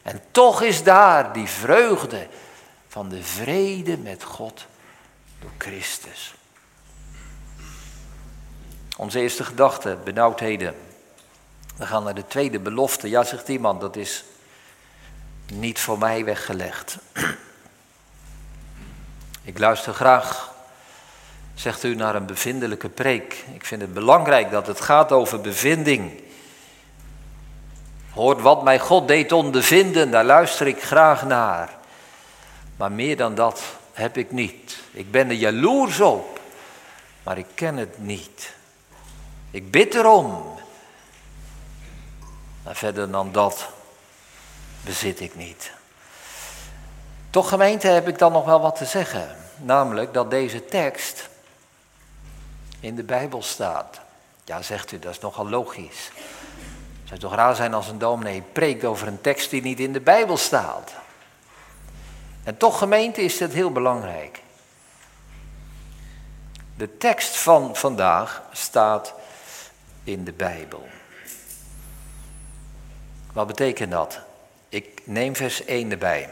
En 0.01 0.21
toch 0.31 0.61
is 0.61 0.83
daar 0.83 1.33
die 1.33 1.47
vreugde 1.47 2.27
van 2.87 3.09
de 3.09 3.23
vrede 3.23 3.97
met 3.97 4.23
God 4.23 4.65
door 5.39 5.51
Christus. 5.57 6.33
Onze 8.97 9.19
eerste 9.19 9.43
gedachte, 9.43 9.97
benauwdheden. 10.03 10.75
We 11.77 11.85
gaan 11.85 12.03
naar 12.03 12.15
de 12.15 12.27
tweede 12.27 12.59
belofte. 12.59 13.09
Ja, 13.09 13.23
zegt 13.23 13.47
iemand, 13.47 13.81
dat 13.81 13.95
is 13.95 14.23
niet 15.51 15.79
voor 15.79 15.97
mij 15.97 16.25
weggelegd. 16.25 16.97
Ik 19.43 19.59
luister 19.59 19.93
graag, 19.93 20.53
zegt 21.53 21.83
u, 21.83 21.95
naar 21.95 22.15
een 22.15 22.25
bevindelijke 22.25 22.89
preek. 22.89 23.43
Ik 23.53 23.65
vind 23.65 23.81
het 23.81 23.93
belangrijk 23.93 24.51
dat 24.51 24.67
het 24.67 24.81
gaat 24.81 25.11
over 25.11 25.41
bevinding. 25.41 26.23
Hoort 28.11 28.41
wat 28.41 28.63
mij 28.63 28.79
God 28.79 29.07
deed 29.07 29.31
ondervinden, 29.31 30.11
daar 30.11 30.23
luister 30.23 30.67
ik 30.67 30.83
graag 30.83 31.25
naar. 31.25 31.69
Maar 32.77 32.91
meer 32.91 33.17
dan 33.17 33.35
dat 33.35 33.61
heb 33.93 34.17
ik 34.17 34.31
niet. 34.31 34.77
Ik 34.91 35.11
ben 35.11 35.29
er 35.29 35.35
jaloers 35.35 35.99
op, 35.99 36.39
maar 37.23 37.37
ik 37.37 37.47
ken 37.53 37.77
het 37.77 37.97
niet. 37.97 38.53
Ik 39.51 39.71
bid 39.71 39.95
erom. 39.95 40.53
Maar 42.63 42.75
verder 42.75 43.11
dan 43.11 43.31
dat 43.31 43.69
bezit 44.85 45.19
ik 45.19 45.35
niet. 45.35 45.71
Toch 47.29 47.49
gemeente 47.49 47.87
heb 47.87 48.07
ik 48.07 48.17
dan 48.17 48.31
nog 48.31 48.45
wel 48.45 48.61
wat 48.61 48.75
te 48.75 48.85
zeggen. 48.85 49.35
Namelijk 49.57 50.13
dat 50.13 50.29
deze 50.29 50.65
tekst 50.65 51.29
in 52.79 52.95
de 52.95 53.03
Bijbel 53.03 53.41
staat. 53.41 53.99
Ja, 54.43 54.61
zegt 54.61 54.91
u, 54.91 54.99
dat 54.99 55.11
is 55.11 55.19
nogal 55.19 55.49
logisch. 55.49 56.11
Het 56.99 57.07
zou 57.07 57.19
toch 57.19 57.35
raar 57.35 57.55
zijn 57.55 57.73
als 57.73 57.87
een 57.87 57.97
dominee 57.97 58.41
preekt 58.51 58.83
over 58.83 59.07
een 59.07 59.21
tekst 59.21 59.49
die 59.49 59.61
niet 59.61 59.79
in 59.79 59.93
de 59.93 60.01
Bijbel 60.01 60.37
staat. 60.37 60.93
En 62.43 62.57
toch 62.57 62.77
gemeente 62.77 63.21
is 63.21 63.37
dit 63.37 63.53
heel 63.53 63.71
belangrijk. 63.71 64.41
De 66.77 66.97
tekst 66.97 67.37
van 67.37 67.75
vandaag 67.75 68.41
staat 68.51 69.13
in 70.03 70.23
de 70.23 70.33
Bijbel. 70.33 70.87
Wat 73.33 73.47
betekent 73.47 73.91
dat? 73.91 74.24
Neem 75.05 75.35
vers 75.35 75.65
1 75.65 75.91
erbij. 75.91 76.29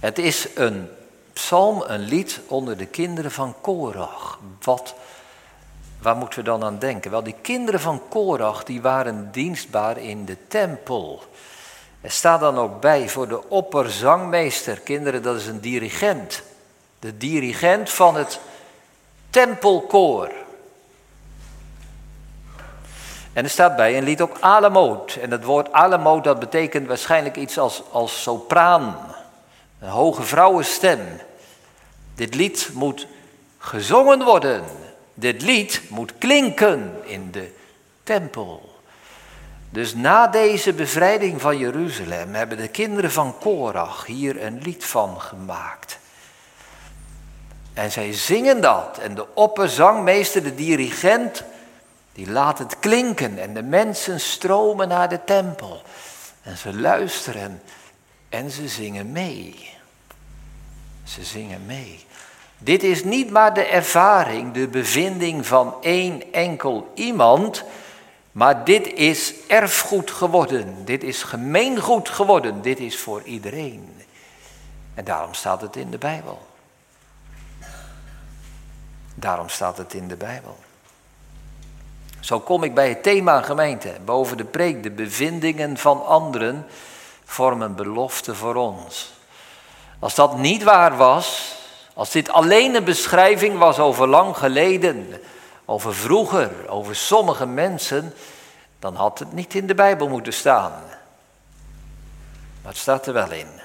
Het 0.00 0.18
is 0.18 0.48
een 0.54 0.88
psalm, 1.32 1.82
een 1.86 2.00
lied 2.00 2.40
onder 2.46 2.76
de 2.76 2.86
kinderen 2.86 3.30
van 3.30 3.54
Korach. 3.60 4.38
Wat, 4.62 4.94
waar 6.02 6.16
moeten 6.16 6.38
we 6.38 6.44
dan 6.44 6.64
aan 6.64 6.78
denken? 6.78 7.10
Wel, 7.10 7.22
die 7.22 7.34
kinderen 7.40 7.80
van 7.80 8.02
Korach 8.08 8.64
die 8.64 8.80
waren 8.80 9.28
dienstbaar 9.32 9.98
in 9.98 10.24
de 10.24 10.36
tempel. 10.48 11.22
Er 12.00 12.10
staat 12.10 12.40
dan 12.40 12.58
ook 12.58 12.80
bij 12.80 13.08
voor 13.08 13.28
de 13.28 13.48
opperzangmeester. 13.48 14.80
Kinderen, 14.80 15.22
dat 15.22 15.36
is 15.36 15.46
een 15.46 15.60
dirigent. 15.60 16.42
De 16.98 17.16
dirigent 17.16 17.90
van 17.90 18.16
het 18.16 18.40
tempelkoor. 19.30 20.32
En 23.36 23.44
er 23.44 23.50
staat 23.50 23.76
bij 23.76 23.96
een 23.98 24.04
lied 24.04 24.20
ook 24.20 24.36
Alamoot. 24.40 25.18
En 25.22 25.30
het 25.30 25.44
woord 25.44 25.72
Alamoot 25.72 26.24
dat 26.24 26.38
betekent 26.38 26.86
waarschijnlijk 26.86 27.36
iets 27.36 27.58
als, 27.58 27.82
als 27.90 28.22
sopraan. 28.22 29.14
Een 29.80 29.88
hoge 29.88 30.22
vrouwenstem. 30.22 31.00
Dit 32.14 32.34
lied 32.34 32.70
moet 32.72 33.06
gezongen 33.58 34.24
worden. 34.24 34.64
Dit 35.14 35.42
lied 35.42 35.82
moet 35.88 36.18
klinken 36.18 37.00
in 37.04 37.30
de 37.30 37.54
tempel. 38.02 38.74
Dus 39.70 39.94
na 39.94 40.26
deze 40.26 40.72
bevrijding 40.72 41.40
van 41.40 41.58
Jeruzalem 41.58 42.34
hebben 42.34 42.58
de 42.58 42.68
kinderen 42.68 43.10
van 43.10 43.38
Korach 43.38 44.06
hier 44.06 44.42
een 44.42 44.58
lied 44.62 44.84
van 44.84 45.20
gemaakt. 45.20 45.98
En 47.74 47.92
zij 47.92 48.12
zingen 48.12 48.60
dat. 48.60 48.98
En 48.98 49.14
de 49.14 49.34
opperzangmeester, 49.34 50.42
de 50.42 50.54
dirigent, 50.54 51.44
die 52.16 52.30
laat 52.30 52.58
het 52.58 52.78
klinken. 52.78 53.38
En 53.38 53.54
de 53.54 53.62
mensen 53.62 54.20
stromen 54.20 54.88
naar 54.88 55.08
de 55.08 55.24
tempel. 55.24 55.82
En 56.42 56.56
ze 56.56 56.74
luisteren 56.74 57.62
en 58.28 58.50
ze 58.50 58.68
zingen 58.68 59.12
mee. 59.12 59.70
Ze 61.04 61.24
zingen 61.24 61.66
mee. 61.66 62.04
Dit 62.58 62.82
is 62.82 63.04
niet 63.04 63.30
maar 63.30 63.54
de 63.54 63.64
ervaring, 63.64 64.52
de 64.52 64.68
bevinding 64.68 65.46
van 65.46 65.74
één 65.80 66.32
enkel 66.32 66.92
iemand, 66.94 67.64
maar 68.32 68.64
dit 68.64 68.92
is 68.92 69.34
erfgoed 69.46 70.10
geworden. 70.10 70.84
Dit 70.84 71.02
is 71.02 71.22
gemeengoed 71.22 72.08
geworden. 72.08 72.62
Dit 72.62 72.78
is 72.78 72.98
voor 72.98 73.22
iedereen. 73.22 74.02
En 74.94 75.04
daarom 75.04 75.34
staat 75.34 75.60
het 75.60 75.76
in 75.76 75.90
de 75.90 75.98
Bijbel. 75.98 76.46
Daarom 79.14 79.48
staat 79.48 79.78
het 79.78 79.94
in 79.94 80.08
de 80.08 80.16
Bijbel. 80.16 80.58
Zo 82.26 82.40
kom 82.40 82.62
ik 82.62 82.74
bij 82.74 82.88
het 82.88 83.02
thema 83.02 83.42
gemeente. 83.42 83.92
Boven 84.04 84.36
de 84.36 84.44
preek, 84.44 84.82
de 84.82 84.90
bevindingen 84.90 85.76
van 85.76 86.06
anderen 86.06 86.66
vormen 87.24 87.74
belofte 87.74 88.34
voor 88.34 88.54
ons. 88.54 89.12
Als 89.98 90.14
dat 90.14 90.38
niet 90.38 90.62
waar 90.62 90.96
was, 90.96 91.56
als 91.94 92.10
dit 92.10 92.30
alleen 92.30 92.74
een 92.74 92.84
beschrijving 92.84 93.58
was 93.58 93.78
over 93.78 94.06
lang 94.08 94.36
geleden, 94.36 95.20
over 95.64 95.94
vroeger, 95.94 96.50
over 96.68 96.96
sommige 96.96 97.46
mensen, 97.46 98.14
dan 98.78 98.94
had 98.94 99.18
het 99.18 99.32
niet 99.32 99.54
in 99.54 99.66
de 99.66 99.74
Bijbel 99.74 100.08
moeten 100.08 100.32
staan. 100.32 100.72
Maar 102.62 102.72
het 102.72 102.76
staat 102.76 103.06
er 103.06 103.12
wel 103.12 103.30
in. 103.30 103.60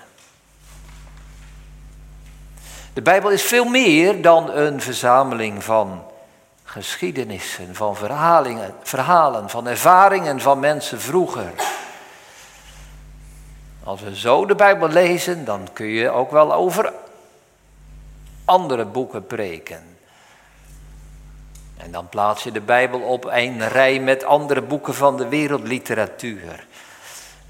De 2.93 3.02
Bijbel 3.02 3.30
is 3.30 3.43
veel 3.43 3.65
meer 3.65 4.21
dan 4.21 4.52
een 4.52 4.82
verzameling 4.82 5.63
van 5.63 6.10
geschiedenissen, 6.72 7.76
van 7.76 7.96
verhalingen, 7.96 8.74
verhalen, 8.84 9.50
van 9.50 9.68
ervaringen 9.68 10.40
van 10.40 10.60
mensen 10.60 11.02
vroeger. 11.02 11.52
Als 13.84 14.02
we 14.02 14.16
zo 14.16 14.46
de 14.46 14.56
Bijbel 14.56 14.88
lezen, 14.88 15.46
dan 15.46 15.68
kun 15.74 15.86
je 15.86 16.10
ook 16.10 16.32
wel 16.32 16.54
over 16.54 16.94
andere 18.46 18.86
boeken 18.86 19.28
preken. 19.28 19.84
En 21.78 21.92
dan 21.92 22.10
plaats 22.10 22.44
je 22.44 22.52
de 22.52 22.62
Bijbel 22.62 23.00
op 23.00 23.26
een 23.26 23.68
rij 23.68 24.00
met 24.00 24.24
andere 24.24 24.62
boeken 24.62 24.94
van 24.94 25.18
de 25.18 25.28
wereldliteratuur. 25.28 26.66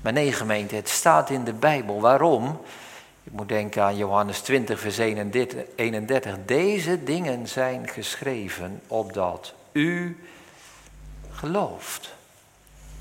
Maar 0.01 0.13
nee, 0.13 0.33
gemeente, 0.33 0.75
het 0.75 0.89
staat 0.89 1.29
in 1.29 1.43
de 1.43 1.53
Bijbel. 1.53 2.01
Waarom? 2.01 2.61
Ik 3.31 3.37
moet 3.37 3.49
denken 3.49 3.83
aan 3.83 3.97
Johannes 3.97 4.39
20, 4.39 4.79
vers 4.79 4.97
31. 4.97 6.35
Deze 6.45 7.03
dingen 7.03 7.47
zijn 7.47 7.87
geschreven 7.87 8.81
opdat 8.87 9.53
u 9.71 10.19
gelooft. 11.31 12.13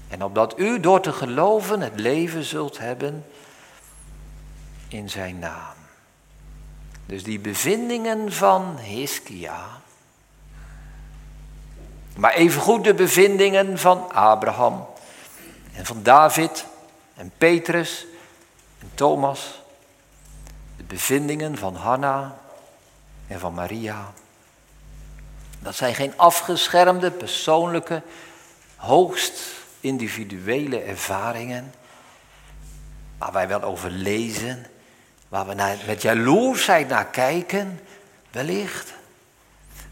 En 0.08 0.24
opdat 0.24 0.58
u 0.58 0.80
door 0.80 1.00
te 1.00 1.12
geloven 1.12 1.80
het 1.80 2.00
leven 2.00 2.44
zult 2.44 2.78
hebben 2.78 3.26
in 4.88 5.10
zijn 5.10 5.38
naam. 5.38 5.74
Dus 7.06 7.22
die 7.22 7.38
bevindingen 7.38 8.32
van 8.32 8.78
Hiskia. 8.78 9.66
Maar 12.16 12.32
evengoed 12.32 12.84
de 12.84 12.94
bevindingen 12.94 13.78
van 13.78 14.12
Abraham 14.12 14.86
en 15.74 15.86
van 15.86 16.02
David 16.02 16.66
en 17.14 17.32
Petrus 17.38 18.06
en 18.78 18.90
Thomas. 18.94 19.59
Bevindingen 20.90 21.58
van 21.58 21.74
Hanna 21.74 22.36
en 23.26 23.40
van 23.40 23.54
Maria. 23.54 24.12
Dat 25.58 25.74
zijn 25.74 25.94
geen 25.94 26.12
afgeschermde, 26.16 27.10
persoonlijke, 27.10 28.02
hoogst 28.76 29.40
individuele 29.80 30.80
ervaringen. 30.80 31.74
Waar 33.18 33.32
wij 33.32 33.48
wel 33.48 33.62
over 33.62 33.90
lezen, 33.90 34.66
waar 35.28 35.46
we 35.46 35.54
naar, 35.54 35.76
met 35.86 36.02
jaloersheid 36.02 36.88
naar 36.88 37.06
kijken, 37.06 37.80
wellicht. 38.30 38.92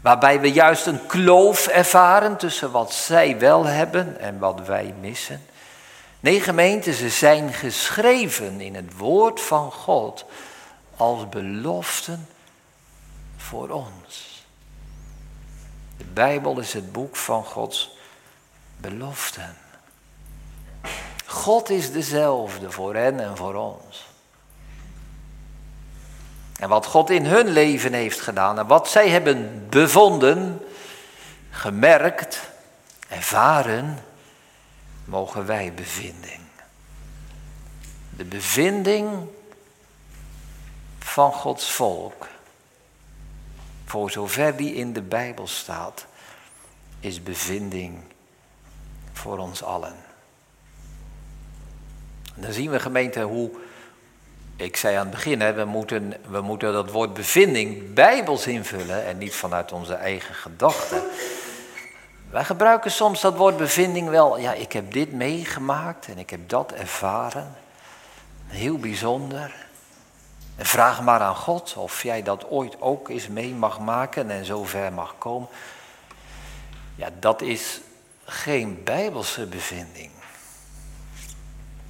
Waarbij 0.01 0.39
we 0.39 0.51
juist 0.51 0.85
een 0.85 1.05
kloof 1.05 1.67
ervaren 1.67 2.37
tussen 2.37 2.71
wat 2.71 2.93
zij 2.93 3.39
wel 3.39 3.65
hebben 3.65 4.19
en 4.19 4.39
wat 4.39 4.67
wij 4.67 4.93
missen. 4.99 5.45
Nee, 6.19 6.41
gemeente, 6.41 6.93
ze 6.93 7.09
zijn 7.09 7.53
geschreven 7.53 8.61
in 8.61 8.75
het 8.75 8.97
woord 8.97 9.41
van 9.41 9.71
God 9.71 10.25
als 10.99 11.29
beloften 11.29 12.27
voor 13.37 13.69
ons. 13.69 14.43
De 15.97 16.03
Bijbel 16.03 16.59
is 16.59 16.73
het 16.73 16.91
boek 16.91 17.15
van 17.15 17.43
Gods 17.43 17.97
beloften. 18.77 19.57
God 21.25 21.69
is 21.69 21.91
dezelfde 21.91 22.71
voor 22.71 22.95
hen 22.95 23.19
en 23.19 23.37
voor 23.37 23.53
ons. 23.55 24.07
En 26.59 26.69
wat 26.69 26.85
God 26.85 27.09
in 27.09 27.25
hun 27.25 27.47
leven 27.47 27.93
heeft 27.93 28.21
gedaan 28.21 28.59
en 28.59 28.67
wat 28.67 28.89
zij 28.89 29.09
hebben 29.09 29.67
bevonden, 29.69 30.61
gemerkt, 31.49 32.49
ervaren, 33.07 33.99
mogen 35.05 35.45
wij 35.45 35.73
bevinding. 35.73 36.41
De 38.09 38.25
bevinding 38.25 39.27
van 41.09 41.33
Gods 41.33 41.71
volk, 41.71 42.27
voor 43.85 44.11
zover 44.11 44.55
die 44.55 44.73
in 44.73 44.93
de 44.93 45.01
Bijbel 45.01 45.47
staat, 45.47 46.05
is 46.99 47.23
bevinding 47.23 47.99
voor 49.13 49.37
ons 49.37 49.63
allen. 49.63 49.95
dan 52.35 52.51
zien 52.51 52.71
we 52.71 52.79
gemeente 52.79 53.21
hoe, 53.21 53.51
ik 54.55 54.77
zei 54.77 54.95
aan 54.95 55.05
het 55.05 55.15
begin, 55.15 55.55
we, 55.55 55.65
moeten, 55.65 56.13
we 56.27 56.41
moeten 56.41 56.73
dat 56.73 56.91
woord 56.91 57.13
bevinding 57.13 57.93
bijbels 57.93 58.47
invullen 58.47 59.05
en 59.05 59.17
niet 59.17 59.35
vanuit 59.35 59.71
onze 59.71 59.93
eigen 59.93 60.35
gedachten. 60.35 61.03
Wij 62.29 62.43
gebruiken 62.45 62.91
soms 62.91 63.21
dat 63.21 63.35
woord 63.35 63.57
bevinding 63.57 64.09
wel, 64.09 64.39
ja 64.39 64.53
ik 64.53 64.71
heb 64.71 64.93
dit 64.93 65.11
meegemaakt 65.11 66.07
en 66.07 66.17
ik 66.17 66.29
heb 66.29 66.49
dat 66.49 66.71
ervaren. 66.71 67.55
Heel 68.47 68.77
bijzonder. 68.77 69.68
En 70.59 70.65
vraag 70.65 71.01
maar 71.01 71.19
aan 71.19 71.35
God 71.35 71.73
of 71.77 72.03
jij 72.03 72.23
dat 72.23 72.49
ooit 72.49 72.81
ook 72.81 73.09
eens 73.09 73.27
mee 73.27 73.53
mag 73.53 73.79
maken 73.79 74.29
en 74.29 74.45
zo 74.45 74.63
ver 74.63 74.93
mag 74.93 75.15
komen. 75.17 75.47
Ja, 76.95 77.09
dat 77.19 77.41
is 77.41 77.81
geen 78.25 78.83
bijbelse 78.83 79.45
bevinding. 79.45 80.11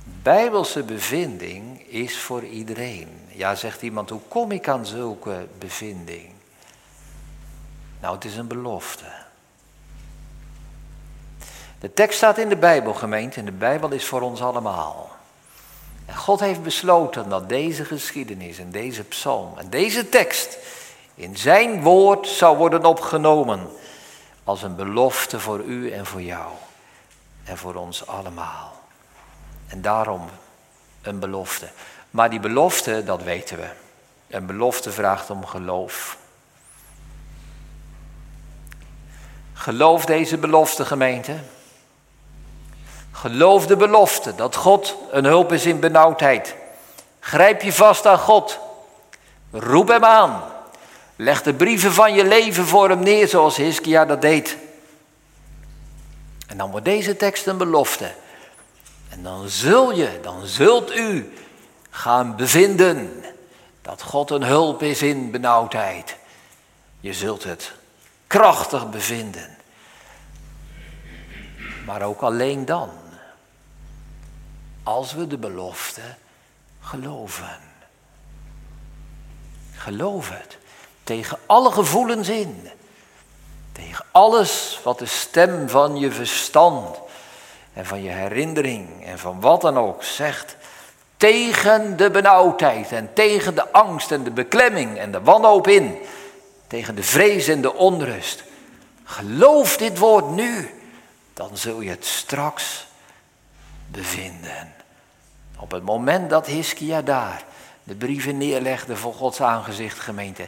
Bijbelse 0.04 0.84
bevinding 0.84 1.88
is 1.88 2.20
voor 2.20 2.44
iedereen. 2.44 3.08
Ja, 3.28 3.56
zegt 3.56 3.82
iemand, 3.82 4.10
hoe 4.10 4.22
kom 4.28 4.52
ik 4.52 4.68
aan 4.68 4.86
zulke 4.86 5.48
bevinding? 5.58 6.30
Nou, 8.00 8.16
het 8.16 8.26
is 8.26 8.38
een 8.38 8.48
belofte. 8.48 9.12
De 11.80 11.94
tekst 11.94 12.18
staat 12.18 12.38
in 12.38 12.50
de 12.50 12.58
Bijbel, 12.58 12.94
gemeente, 12.94 13.40
en 13.40 13.46
de 13.46 13.52
Bijbel 13.52 13.92
is 13.92 14.06
voor 14.06 14.22
ons 14.22 14.42
allemaal. 14.42 15.09
En 16.10 16.16
God 16.16 16.40
heeft 16.40 16.64
besloten 16.64 17.30
dat 17.30 17.50
deze 17.50 17.86
geschiedenis 17.86 18.60
en 18.60 18.72
deze 18.72 19.04
psalm 19.04 19.58
en 19.58 19.70
deze 19.70 20.10
tekst 20.10 20.58
in 21.16 21.38
zijn 21.38 21.82
woord 21.82 22.28
zou 22.28 22.58
worden 22.58 22.86
opgenomen 22.86 23.70
als 24.44 24.64
een 24.64 24.76
belofte 24.76 25.40
voor 25.40 25.60
u 25.60 25.92
en 25.92 26.06
voor 26.06 26.22
jou 26.22 26.52
en 27.44 27.58
voor 27.58 27.76
ons 27.76 28.08
allemaal. 28.08 28.82
En 29.68 29.82
daarom 29.82 30.30
een 31.02 31.20
belofte. 31.20 31.70
Maar 32.12 32.30
die 32.30 32.40
belofte, 32.40 33.04
dat 33.04 33.24
weten 33.24 33.58
we. 33.58 33.70
Een 34.28 34.46
belofte 34.46 34.92
vraagt 34.92 35.30
om 35.30 35.46
geloof. 35.46 36.18
Geloof 39.54 40.06
deze 40.06 40.38
belofte, 40.38 40.86
gemeente. 40.86 41.36
Geloof 43.12 43.68
de 43.68 43.76
belofte 43.76 44.36
dat 44.36 44.56
God 44.56 44.96
een 45.12 45.26
hulp 45.26 45.52
is 45.52 45.66
in 45.66 45.80
benauwdheid. 45.80 46.56
Grijp 47.20 47.62
je 47.62 47.74
vast 47.74 48.06
aan 48.06 48.20
God. 48.20 48.60
Roep 49.52 49.88
hem 49.88 50.06
aan. 50.06 50.44
Leg 51.16 51.42
de 51.42 51.54
brieven 51.54 51.94
van 51.94 52.14
je 52.14 52.26
leven 52.26 52.66
voor 52.66 52.90
hem 52.90 53.04
neer 53.04 53.28
zoals 53.28 53.58
Hiskia 53.58 54.06
dat 54.06 54.22
deed. 54.22 54.58
En 56.48 56.58
dan 56.58 56.72
wordt 56.72 56.86
deze 56.86 57.16
tekst 57.16 57.48
een 57.48 57.58
belofte. 57.58 58.12
En 59.10 59.24
dan 59.24 59.50
zul 59.50 59.92
je, 59.92 60.20
dan 60.22 60.46
zult 60.46 60.96
u 60.96 61.34
gaan 61.90 62.36
bevinden 62.36 63.24
dat 63.82 64.02
God 64.02 64.30
een 64.30 64.44
hulp 64.44 64.84
is 64.84 65.02
in 65.02 65.32
benauwdheid. 65.32 66.16
Je 67.00 67.14
zult 67.14 67.44
het 67.44 67.72
krachtig 68.28 68.90
bevinden. 68.90 69.58
Maar 71.90 72.02
ook 72.02 72.22
alleen 72.22 72.66
dan. 72.66 72.90
Als 74.84 75.14
we 75.14 75.28
de 75.28 75.38
belofte 75.38 76.02
geloven. 76.82 77.58
Geloof 79.74 80.30
het. 80.30 80.58
Tegen 81.04 81.38
alle 81.46 81.72
gevoelens 81.72 82.30
in. 82.30 82.70
Tegen 83.72 84.06
alles 84.12 84.80
wat 84.84 85.00
de 85.00 85.06
stem 85.06 85.70
van 85.70 85.98
je 85.98 86.12
verstand 86.12 87.00
en 87.74 87.86
van 87.86 88.04
je 88.04 88.10
herinnering 88.10 89.06
en 89.06 89.20
van 89.20 89.40
wat 89.40 89.62
dan 89.62 89.78
ook 89.78 90.04
zegt. 90.04 90.56
Tegen 91.18 91.98
de 91.98 92.12
benauwdheid 92.12 92.92
en 92.92 93.14
tegen 93.14 93.56
de 93.56 93.72
angst 93.72 94.12
en 94.12 94.24
de 94.24 94.32
beklemming 94.32 94.98
en 94.98 95.12
de 95.12 95.22
wanhoop 95.22 95.68
in. 95.68 95.98
Tegen 96.68 96.96
de 96.96 97.04
vrees 97.04 97.48
en 97.48 97.62
de 97.62 97.74
onrust. 97.74 98.44
Geloof 99.04 99.78
dit 99.78 99.98
woord 99.98 100.30
nu, 100.30 100.79
dan 101.40 101.58
zul 101.58 101.82
je 101.82 101.90
het 101.90 102.06
straks 102.06 102.86
bevinden. 103.88 104.74
Op 105.60 105.72
het 105.72 105.84
moment 105.84 106.30
dat 106.30 106.46
Hiskia 106.46 107.02
daar 107.02 107.44
de 107.84 107.96
brieven 107.96 108.38
neerlegde 108.38 108.96
voor 108.96 109.14
Gods 109.14 109.42
aangezicht, 109.42 110.00
gemeente, 110.00 110.48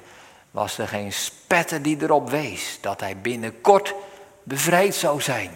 was 0.52 0.78
er 0.78 0.88
geen 0.88 1.14
spetter 1.14 1.82
die 1.82 2.02
erop 2.02 2.30
wees 2.30 2.78
dat 2.82 3.00
hij 3.00 3.18
binnenkort 3.18 3.94
bevrijd 4.44 4.96
zou 4.96 5.22
zijn. 5.22 5.52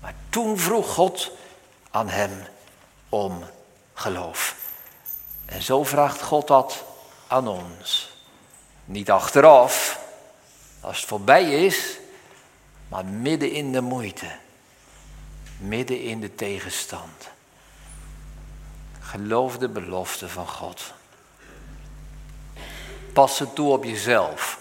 Maar 0.00 0.14
toen 0.28 0.58
vroeg 0.58 0.94
God 0.94 1.30
aan 1.90 2.08
hem 2.08 2.30
om 3.08 3.44
geloof. 3.94 4.56
En 5.44 5.62
zo 5.62 5.84
vraagt 5.84 6.22
God 6.22 6.46
dat 6.46 6.84
aan 7.26 7.48
ons. 7.48 8.16
Niet 8.84 9.10
achteraf, 9.10 10.00
als 10.80 10.96
het 10.96 11.08
voorbij 11.08 11.64
is, 11.64 11.98
maar 12.88 13.04
midden 13.04 13.52
in 13.52 13.72
de 13.72 13.80
moeite, 13.80 14.40
midden 15.62 16.02
in 16.02 16.20
de 16.20 16.34
tegenstand. 16.34 17.30
Geloof 19.00 19.58
de 19.58 19.68
belofte 19.68 20.28
van 20.28 20.46
God. 20.46 20.92
Pas 23.12 23.38
het 23.38 23.54
toe 23.54 23.72
op 23.72 23.84
jezelf. 23.84 24.58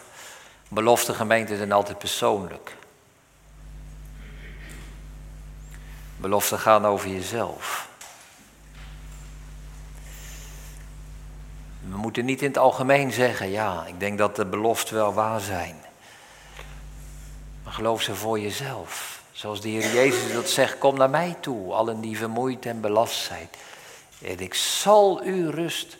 Belofte 0.67 1.13
gemeenten 1.13 1.57
zijn 1.57 1.71
altijd 1.71 1.97
persoonlijk. 1.97 2.75
Beloften 6.17 6.59
gaan 6.59 6.85
over 6.85 7.09
jezelf. 7.09 7.89
We 11.89 11.97
moeten 11.97 12.25
niet 12.25 12.41
in 12.41 12.47
het 12.47 12.57
algemeen 12.57 13.11
zeggen, 13.11 13.49
ja, 13.49 13.85
ik 13.85 13.99
denk 13.99 14.17
dat 14.17 14.35
de 14.35 14.45
beloften 14.45 14.95
wel 14.95 15.13
waar 15.13 15.39
zijn. 15.39 15.75
Maar 17.63 17.73
geloof 17.73 18.01
ze 18.01 18.15
voor 18.15 18.39
jezelf. 18.39 19.20
Zoals 19.41 19.61
de 19.61 19.69
Heer 19.69 19.93
Jezus 19.93 20.33
dat 20.33 20.49
zegt, 20.49 20.77
kom 20.77 20.97
naar 20.97 21.09
mij 21.09 21.35
toe, 21.39 21.73
allen 21.73 22.01
die 22.01 22.17
vermoeid 22.17 22.65
en 22.65 22.81
belast 22.81 23.23
zijn. 23.23 23.49
En 24.21 24.39
ik 24.39 24.53
zal 24.53 25.23
u 25.23 25.49
rust 25.49 25.97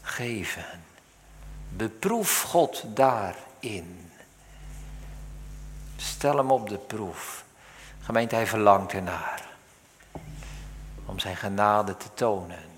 geven. 0.00 0.64
Beproef 1.68 2.42
God 2.42 2.84
daarin. 2.86 4.10
Stel 5.96 6.36
hem 6.36 6.50
op 6.50 6.68
de 6.68 6.78
proef. 6.78 7.44
Gemeente, 8.00 8.34
hij 8.34 8.46
verlangt 8.46 8.92
ernaar. 8.92 9.42
Om 11.06 11.18
zijn 11.18 11.36
genade 11.36 11.96
te 11.96 12.08
tonen. 12.14 12.70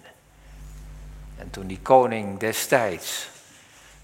En 1.37 1.51
toen 1.51 1.67
die 1.67 1.81
koning 1.81 2.39
destijds 2.39 3.29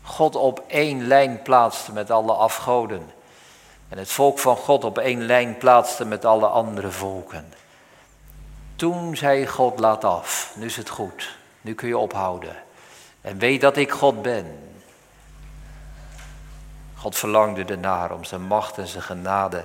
God 0.02 0.36
op 0.36 0.64
één 0.66 1.06
lijn 1.06 1.42
plaatste 1.42 1.92
met 1.92 2.10
alle 2.10 2.32
afgoden. 2.32 3.18
En 3.90 3.98
het 3.98 4.10
volk 4.12 4.38
van 4.38 4.56
God 4.56 4.84
op 4.84 4.98
één 4.98 5.22
lijn 5.22 5.58
plaatste 5.58 6.04
met 6.04 6.24
alle 6.24 6.46
andere 6.46 6.90
volken. 6.90 7.52
Toen 8.76 9.16
zei 9.16 9.46
God, 9.46 9.78
laat 9.78 10.04
af, 10.04 10.52
nu 10.56 10.66
is 10.66 10.76
het 10.76 10.88
goed, 10.88 11.36
nu 11.60 11.74
kun 11.74 11.88
je 11.88 11.98
ophouden. 11.98 12.56
En 13.20 13.38
weet 13.38 13.60
dat 13.60 13.76
ik 13.76 13.90
God 13.90 14.22
ben. 14.22 14.74
God 16.96 17.18
verlangde 17.18 17.64
ernaar 17.64 18.12
om 18.12 18.24
zijn 18.24 18.42
macht 18.42 18.78
en 18.78 18.86
zijn 18.86 19.02
genade 19.02 19.64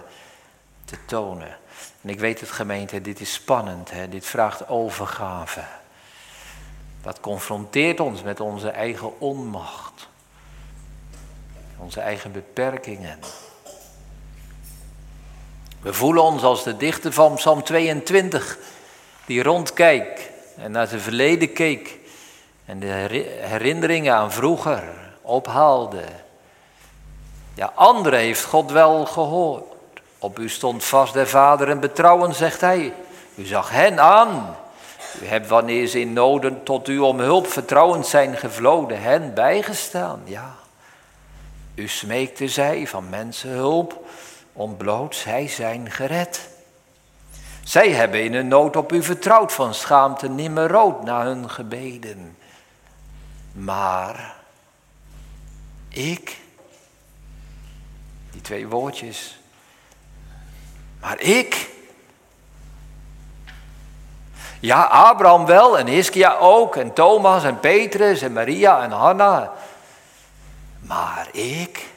te 0.86 0.98
tonen. 1.06 1.58
En 2.02 2.10
ik 2.10 2.20
weet 2.20 2.40
het 2.40 2.52
gemeente, 2.52 3.02
dit 3.02 3.20
is 3.20 3.34
spannend, 3.34 3.92
hè? 3.92 4.10
dit 4.10 4.26
vraagt 4.26 4.68
overgave. 4.68 5.64
Dat 7.02 7.20
confronteert 7.20 8.00
ons 8.00 8.22
met 8.22 8.40
onze 8.40 8.70
eigen 8.70 9.20
onmacht, 9.20 10.08
onze 11.78 12.00
eigen 12.00 12.32
beperkingen. 12.32 13.20
We 15.86 15.94
voelen 15.94 16.24
ons 16.24 16.44
als 16.44 16.64
de 16.64 16.78
dichter 16.78 17.14
van 17.14 17.36
Psalm 17.36 17.64
22, 17.64 18.58
die 19.26 19.44
rondkijkt 19.44 20.22
en 20.58 20.72
naar 20.72 20.88
zijn 20.88 21.02
verleden 21.02 21.54
keek 21.54 22.00
en 22.66 22.80
de 22.80 22.88
herinneringen 23.42 24.14
aan 24.14 24.32
vroeger 24.32 24.84
ophaalde. 25.22 26.02
Ja, 27.54 27.72
anderen 27.76 28.20
heeft 28.20 28.44
God 28.44 28.72
wel 28.72 29.06
gehoord. 29.06 29.64
Op 30.20 30.40
u 30.40 30.50
stond 30.50 30.84
vast 30.84 31.14
de 31.14 31.28
Vader 31.28 31.70
en 31.70 31.80
betrouwen, 31.80 32.36
zegt 32.36 32.62
hij. 32.62 32.94
U 33.36 33.46
zag 33.46 33.70
hen 33.70 34.00
aan. 34.00 34.56
U 35.22 35.26
hebt 35.26 35.48
wanneer 35.48 35.88
ze 35.88 36.00
in 36.00 36.14
noden 36.14 36.64
tot 36.64 36.88
u 36.88 37.00
om 37.00 37.20
hulp 37.20 37.48
vertrouwend 37.48 38.08
zijn 38.08 38.38
gevloden, 38.38 39.02
hen 39.02 39.34
bijgestaan. 39.34 40.22
Ja. 40.24 40.56
U 41.76 41.88
smeekte 41.88 42.48
zij 42.48 42.88
van 42.88 43.10
mensen 43.10 43.50
hulp, 43.50 44.04
ontbloot 44.56 45.16
zij 45.16 45.48
zijn 45.48 45.92
gered. 45.92 46.50
Zij 47.64 47.92
hebben 47.92 48.24
in 48.24 48.34
hun 48.34 48.48
nood 48.48 48.76
op 48.76 48.92
u 48.92 49.04
vertrouwd, 49.04 49.54
van 49.54 49.74
schaamte 49.74 50.30
nimmer 50.30 50.68
rood 50.68 51.04
na 51.04 51.24
hun 51.24 51.50
gebeden. 51.50 52.38
Maar 53.52 54.36
ik, 55.90 56.38
die 58.32 58.42
twee 58.42 58.68
woordjes, 58.68 59.40
maar 61.00 61.20
ik, 61.20 61.70
ja, 64.60 64.84
Abraham 64.84 65.46
wel 65.46 65.78
en 65.78 65.88
Hiskia 65.88 66.38
ook 66.38 66.76
en 66.76 66.94
Thomas 66.94 67.44
en 67.44 67.60
Petrus 67.60 68.22
en 68.22 68.34
Maria 68.34 68.84
en 68.84 68.92
Hanna, 68.92 69.54
maar 70.80 71.28
ik, 71.32 71.94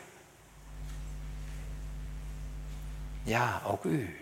ja, 3.28 3.60
ook 3.66 3.84
u, 3.84 4.20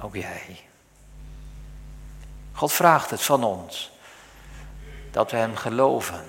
ook 0.00 0.14
jij. 0.14 0.60
God 2.52 2.72
vraagt 2.72 3.10
het 3.10 3.22
van 3.22 3.44
ons 3.44 3.90
dat 5.10 5.30
we 5.30 5.36
Hem 5.36 5.56
geloven. 5.56 6.24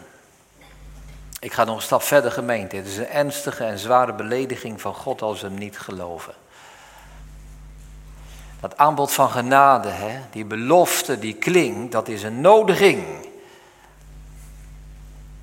Ik 1.40 1.54
ga 1.54 1.64
nog 1.64 1.76
een 1.76 1.82
stap 1.82 2.02
verder, 2.02 2.32
gemeente. 2.32 2.76
Het 2.76 2.88
is 2.88 2.98
een 2.98 3.08
ernstige 3.08 3.64
en 3.64 3.80
zware 3.80 4.14
belediging 4.14 4.82
van 4.82 4.94
God 4.94 5.22
als 5.22 5.42
we 5.42 5.48
Hem 5.48 5.58
niet 5.58 5.80
geloven. 5.80 6.34
Dat 8.60 8.78
aanbod 8.78 9.12
van 9.12 9.30
genade, 9.30 9.90
hè, 9.90 10.20
die 10.32 10.46
belofte 10.46 11.20
die 11.20 11.34
klinkt, 11.34 11.92
dat 11.92 12.08
is 12.08 12.24
een 12.24 12.42
nodiging. 12.42 13.06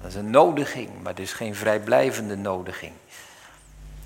Dat 0.00 0.10
is 0.10 0.14
een 0.14 0.30
nodiging, 0.30 1.02
maar 1.02 1.12
het 1.12 1.22
is 1.22 1.32
geen 1.32 1.54
vrijblijvende 1.54 2.36
nodiging. 2.36 2.92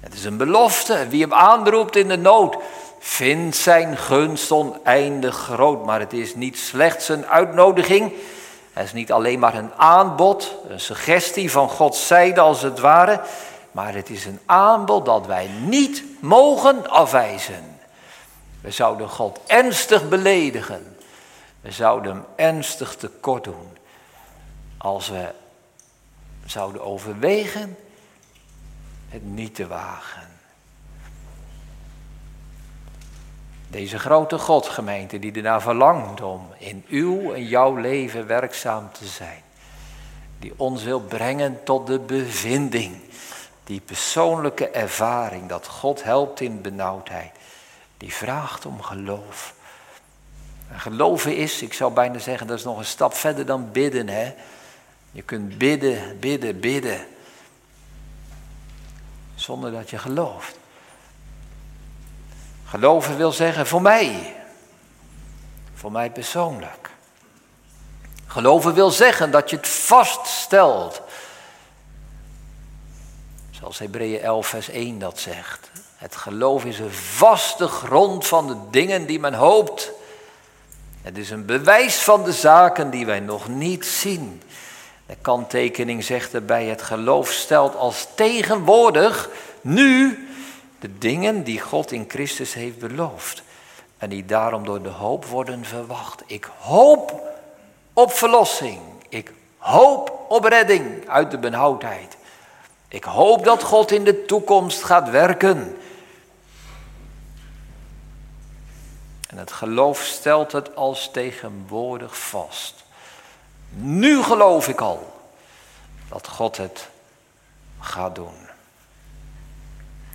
Het 0.01 0.15
is 0.15 0.25
een 0.25 0.37
belofte. 0.37 1.07
Wie 1.09 1.23
hem 1.23 1.35
aanroept 1.35 1.97
in 1.97 2.09
de 2.09 2.17
nood, 2.17 2.57
vindt 2.99 3.57
zijn 3.57 3.97
gunst 3.97 4.51
oneindig 4.51 5.37
groot. 5.37 5.85
Maar 5.85 6.01
het 6.01 6.13
is 6.13 6.35
niet 6.35 6.59
slechts 6.59 7.09
een 7.09 7.27
uitnodiging, 7.27 8.13
het 8.73 8.85
is 8.85 8.93
niet 8.93 9.13
alleen 9.13 9.39
maar 9.39 9.55
een 9.55 9.73
aanbod, 9.75 10.55
een 10.69 10.81
suggestie 10.81 11.51
van 11.51 11.69
Gods 11.69 12.07
zijde 12.07 12.41
als 12.41 12.63
het 12.63 12.79
ware, 12.79 13.21
maar 13.73 13.95
het 13.95 14.11
is 14.11 14.25
een 14.25 14.41
aanbod 14.47 15.05
dat 15.05 15.27
wij 15.27 15.51
niet 15.65 16.05
mogen 16.21 16.91
afwijzen. 16.91 17.79
We 18.61 18.71
zouden 18.71 19.09
God 19.09 19.41
ernstig 19.47 20.09
beledigen. 20.09 20.97
We 21.61 21.71
zouden 21.71 22.13
hem 22.13 22.25
ernstig 22.37 22.97
tekort 22.97 23.45
doen 23.45 23.77
als 24.79 25.09
we 25.09 25.29
zouden 26.47 26.83
overwegen 26.83 27.77
het 29.09 29.25
niet 29.25 29.55
te 29.55 29.67
wagen. 29.67 30.29
Deze 33.71 33.99
grote 33.99 34.39
Godgemeente 34.39 35.19
die 35.19 35.33
ernaar 35.33 35.63
verlangt 35.63 36.21
om 36.21 36.47
in 36.59 36.85
uw 36.89 37.33
en 37.33 37.45
jouw 37.45 37.77
leven 37.77 38.27
werkzaam 38.27 38.93
te 38.93 39.07
zijn. 39.07 39.43
Die 40.39 40.53
ons 40.57 40.83
wil 40.83 41.01
brengen 41.01 41.65
tot 41.65 41.87
de 41.87 41.99
bevinding. 41.99 43.01
Die 43.65 43.81
persoonlijke 43.81 44.69
ervaring 44.69 45.49
dat 45.49 45.67
God 45.67 46.03
helpt 46.03 46.41
in 46.41 46.61
benauwdheid. 46.61 47.31
Die 47.97 48.13
vraagt 48.13 48.67
om 48.67 48.83
geloof. 48.83 49.55
En 50.71 50.81
geloven 50.81 51.37
is, 51.37 51.63
ik 51.63 51.73
zou 51.73 51.93
bijna 51.93 52.19
zeggen, 52.19 52.47
dat 52.47 52.59
is 52.59 52.65
nog 52.65 52.79
een 52.79 52.85
stap 52.85 53.15
verder 53.15 53.47
dan 53.47 53.73
bidden. 53.73 54.09
Hè? 54.09 54.35
Je 55.11 55.23
kunt 55.23 55.59
bidden, 55.59 56.19
bidden, 56.19 56.61
bidden. 56.61 57.07
Zonder 59.49 59.73
dat 59.73 59.91
je 59.91 59.99
gelooft. 59.99 60.57
Geloven 62.65 63.17
wil 63.17 63.33
zeggen 63.33 63.67
voor 63.67 63.83
mij. 63.83 64.37
Voor 65.75 65.93
mij 65.93 66.11
persoonlijk. 66.11 66.91
Geloven 68.27 68.75
wil 68.75 68.91
zeggen 68.91 69.31
dat 69.31 69.51
je 69.51 69.57
het 69.57 69.69
vaststelt. 69.69 71.01
Zoals 73.51 73.79
Hebreeën 73.79 74.21
11, 74.21 74.47
vers 74.47 74.69
1 74.69 74.99
dat 74.99 75.19
zegt. 75.19 75.71
Het 75.97 76.17
geloof 76.17 76.65
is 76.65 76.79
een 76.79 76.93
vaste 76.93 77.69
grond 77.69 78.27
van 78.27 78.47
de 78.47 78.57
dingen 78.71 79.07
die 79.07 79.21
men 79.21 79.35
hoopt. 79.35 79.91
Het 81.03 81.19
is 81.19 81.31
een 81.31 81.47
bewijs 81.47 81.97
van 81.97 82.25
de 82.25 82.33
zaken 82.33 82.91
die 82.91 83.07
wij 83.07 83.21
nog 83.21 83.49
niet 83.49 83.87
zien. 83.87 84.43
De 85.09 85.17
kanttekening 85.21 86.05
zegt 86.05 86.35
erbij: 86.35 86.67
het 86.67 86.83
geloof 86.83 87.31
stelt 87.31 87.77
als 87.77 88.07
tegenwoordig, 88.15 89.31
nu, 89.61 90.19
de 90.81 90.99
dingen 90.99 91.45
die 91.45 91.61
God 91.61 91.93
in 91.93 92.05
Christus 92.09 92.55
heeft 92.55 92.79
beloofd. 92.79 93.43
En 93.99 94.09
die 94.09 94.25
daarom 94.25 94.65
door 94.65 94.83
de 94.83 94.89
hoop 94.89 95.25
worden 95.25 95.65
verwacht. 95.65 96.23
Ik 96.27 96.49
hoop 96.59 97.23
op 97.93 98.13
verlossing. 98.13 98.81
Ik 99.09 99.33
hoop 99.57 100.25
op 100.29 100.45
redding 100.45 101.09
uit 101.09 101.31
de 101.31 101.39
benauwdheid. 101.39 102.17
Ik 102.89 103.05
hoop 103.05 103.45
dat 103.45 103.63
God 103.63 103.91
in 103.91 104.05
de 104.05 104.25
toekomst 104.25 104.85
gaat 104.85 105.11
werken. 105.11 105.77
En 109.29 109.39
het 109.39 109.53
geloof 109.53 110.01
stelt 110.01 110.53
het 110.53 110.77
als 110.77 111.11
tegenwoordig 111.11 112.19
vast. 112.19 112.85
Nu 113.71 114.23
geloof 114.23 114.69
ik 114.69 114.81
al 114.81 115.31
dat 116.09 116.29
God 116.29 116.57
het 116.57 116.89
gaat 117.81 118.15
doen. 118.15 118.47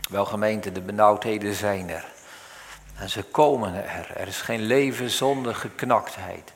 Wel 0.10 0.26
gemeente, 0.26 0.72
de 0.72 0.82
benauwdheden 0.82 1.54
zijn 1.54 1.90
er. 1.90 2.06
En 2.96 3.10
ze 3.10 3.24
komen 3.24 3.74
er. 3.74 4.12
Er 4.16 4.28
is 4.28 4.42
geen 4.42 4.62
leven 4.62 5.10
zonder 5.10 5.56
geknaktheid. 5.56 6.54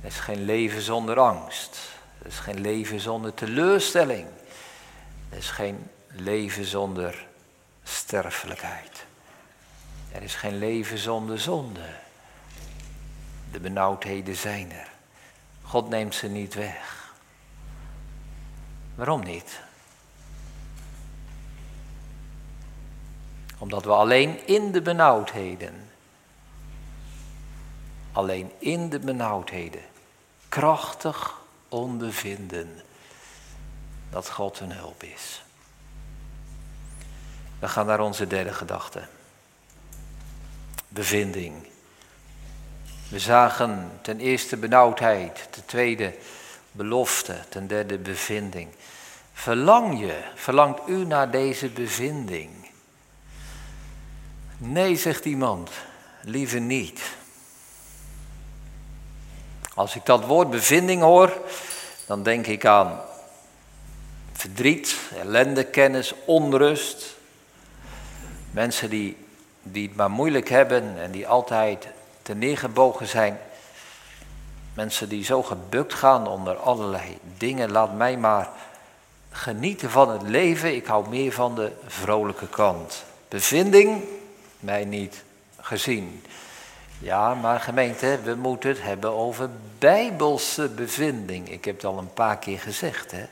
Er 0.00 0.06
is 0.06 0.20
geen 0.20 0.44
leven 0.44 0.82
zonder 0.82 1.18
angst. 1.18 1.78
Er 2.18 2.26
is 2.26 2.38
geen 2.38 2.60
leven 2.60 3.00
zonder 3.00 3.34
teleurstelling. 3.34 4.26
Er 5.30 5.36
is 5.36 5.50
geen 5.50 5.90
leven 6.08 6.64
zonder 6.64 7.26
sterfelijkheid. 7.82 9.04
Er 10.12 10.22
is 10.22 10.34
geen 10.34 10.58
leven 10.58 10.98
zonder 10.98 11.40
zonde. 11.40 11.88
De 13.52 13.60
benauwdheden 13.60 14.36
zijn 14.36 14.72
er. 14.72 14.89
God 15.70 15.88
neemt 15.88 16.14
ze 16.14 16.28
niet 16.28 16.54
weg. 16.54 17.12
Waarom 18.94 19.22
niet? 19.22 19.60
Omdat 23.58 23.84
we 23.84 23.90
alleen 23.90 24.46
in 24.46 24.72
de 24.72 24.82
benauwdheden, 24.82 25.90
alleen 28.12 28.50
in 28.58 28.88
de 28.88 28.98
benauwdheden, 28.98 29.82
krachtig 30.48 31.40
ondervinden 31.68 32.82
dat 34.10 34.30
God 34.30 34.60
een 34.60 34.72
hulp 34.72 35.02
is. 35.02 35.42
We 37.58 37.68
gaan 37.68 37.86
naar 37.86 38.00
onze 38.00 38.26
derde 38.26 38.52
gedachte. 38.52 39.02
Bevinding. 40.88 41.66
We 43.10 43.18
zagen 43.18 43.90
ten 44.02 44.20
eerste 44.20 44.56
benauwdheid, 44.56 45.48
ten 45.50 45.64
tweede 45.66 46.14
belofte, 46.72 47.36
ten 47.48 47.66
derde 47.66 47.98
bevinding. 47.98 48.68
Verlang 49.32 50.00
je, 50.00 50.22
verlangt 50.34 50.80
u 50.88 51.04
naar 51.04 51.30
deze 51.30 51.68
bevinding? 51.68 52.50
Nee, 54.56 54.96
zegt 54.96 55.24
iemand, 55.24 55.70
liever 56.20 56.60
niet. 56.60 57.00
Als 59.74 59.96
ik 59.96 60.06
dat 60.06 60.24
woord 60.24 60.50
bevinding 60.50 61.02
hoor, 61.02 61.40
dan 62.06 62.22
denk 62.22 62.46
ik 62.46 62.66
aan 62.66 63.00
verdriet, 64.32 64.96
ellende, 65.16 65.64
kennis, 65.64 66.14
onrust. 66.24 67.16
Mensen 68.50 68.90
die, 68.90 69.16
die 69.62 69.86
het 69.86 69.96
maar 69.96 70.10
moeilijk 70.10 70.48
hebben 70.48 71.00
en 71.00 71.10
die 71.10 71.28
altijd 71.28 71.88
te 72.30 72.36
neergebogen 72.36 73.06
zijn. 73.06 73.38
Mensen 74.74 75.08
die 75.08 75.24
zo 75.24 75.42
gebukt 75.42 75.94
gaan 75.94 76.28
onder 76.28 76.56
allerlei 76.56 77.18
dingen. 77.38 77.70
Laat 77.70 77.94
mij 77.94 78.16
maar 78.16 78.48
genieten 79.30 79.90
van 79.90 80.10
het 80.10 80.22
leven. 80.22 80.74
Ik 80.74 80.86
hou 80.86 81.08
meer 81.08 81.32
van 81.32 81.54
de 81.54 81.72
vrolijke 81.86 82.48
kant. 82.48 83.04
Bevinding, 83.28 84.04
mij 84.60 84.84
niet 84.84 85.24
gezien. 85.60 86.24
Ja, 86.98 87.34
maar 87.34 87.60
gemeente, 87.60 88.18
we 88.24 88.34
moeten 88.34 88.70
het 88.70 88.82
hebben 88.82 89.12
over 89.12 89.50
bijbelse 89.78 90.68
bevinding. 90.68 91.50
Ik 91.50 91.64
heb 91.64 91.74
het 91.74 91.84
al 91.84 91.98
een 91.98 92.12
paar 92.12 92.38
keer 92.38 92.58
gezegd. 92.58 93.10
Hè? 93.10 93.24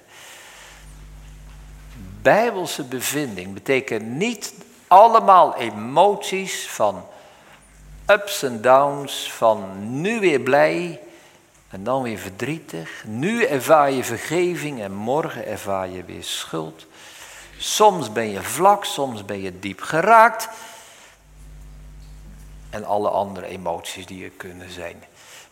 Bijbelse 2.23 2.85
bevinding 2.85 3.55
betekent 3.55 4.07
niet 4.07 4.55
allemaal 4.87 5.57
emoties 5.57 6.69
van 6.69 7.05
ups 8.11 8.43
en 8.43 8.61
downs, 8.61 9.33
van 9.33 9.77
nu 10.01 10.21
weer 10.21 10.41
blij 10.41 11.01
en 11.71 11.85
dan 11.85 12.03
weer 12.03 12.19
verdrietig. 12.19 13.05
Nu 13.07 13.45
ervaar 13.45 13.91
je 13.91 14.05
vergeving 14.05 14.81
en 14.81 14.93
morgen 14.93 15.47
ervaar 15.47 15.89
je 15.89 16.05
weer 16.05 16.25
schuld. 16.25 16.87
Soms 17.59 18.13
ben 18.13 18.31
je 18.31 18.43
vlak, 18.43 18.85
soms 18.85 19.25
ben 19.25 19.41
je 19.41 19.59
diep 19.59 19.81
geraakt. 19.81 20.49
En 22.71 22.85
alle 22.85 23.09
andere 23.09 23.47
emoties 23.47 24.07
die 24.07 24.25
er 24.25 24.31
kunnen 24.31 24.71
zijn. 24.71 25.05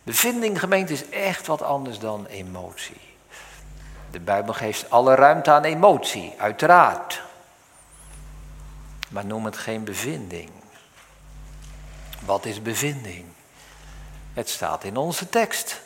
Bevinding, 0.03 0.59
gemeente, 0.59 0.93
is 0.93 1.09
echt 1.09 1.47
wat 1.47 1.61
anders 1.61 1.99
dan 1.99 2.25
emotie. 2.25 3.01
De 4.11 4.19
Bijbel 4.19 4.53
geeft 4.53 4.89
alle 4.89 5.15
ruimte 5.15 5.51
aan 5.51 5.63
emotie, 5.63 6.33
uiteraard. 6.37 7.21
Maar 9.09 9.25
noem 9.25 9.45
het 9.45 9.57
geen 9.57 9.83
bevinding. 9.83 10.49
Wat 12.25 12.45
is 12.45 12.61
bevinding? 12.61 13.25
Het 14.33 14.49
staat 14.49 14.83
in 14.83 14.97
onze 14.97 15.29
tekst. 15.29 15.81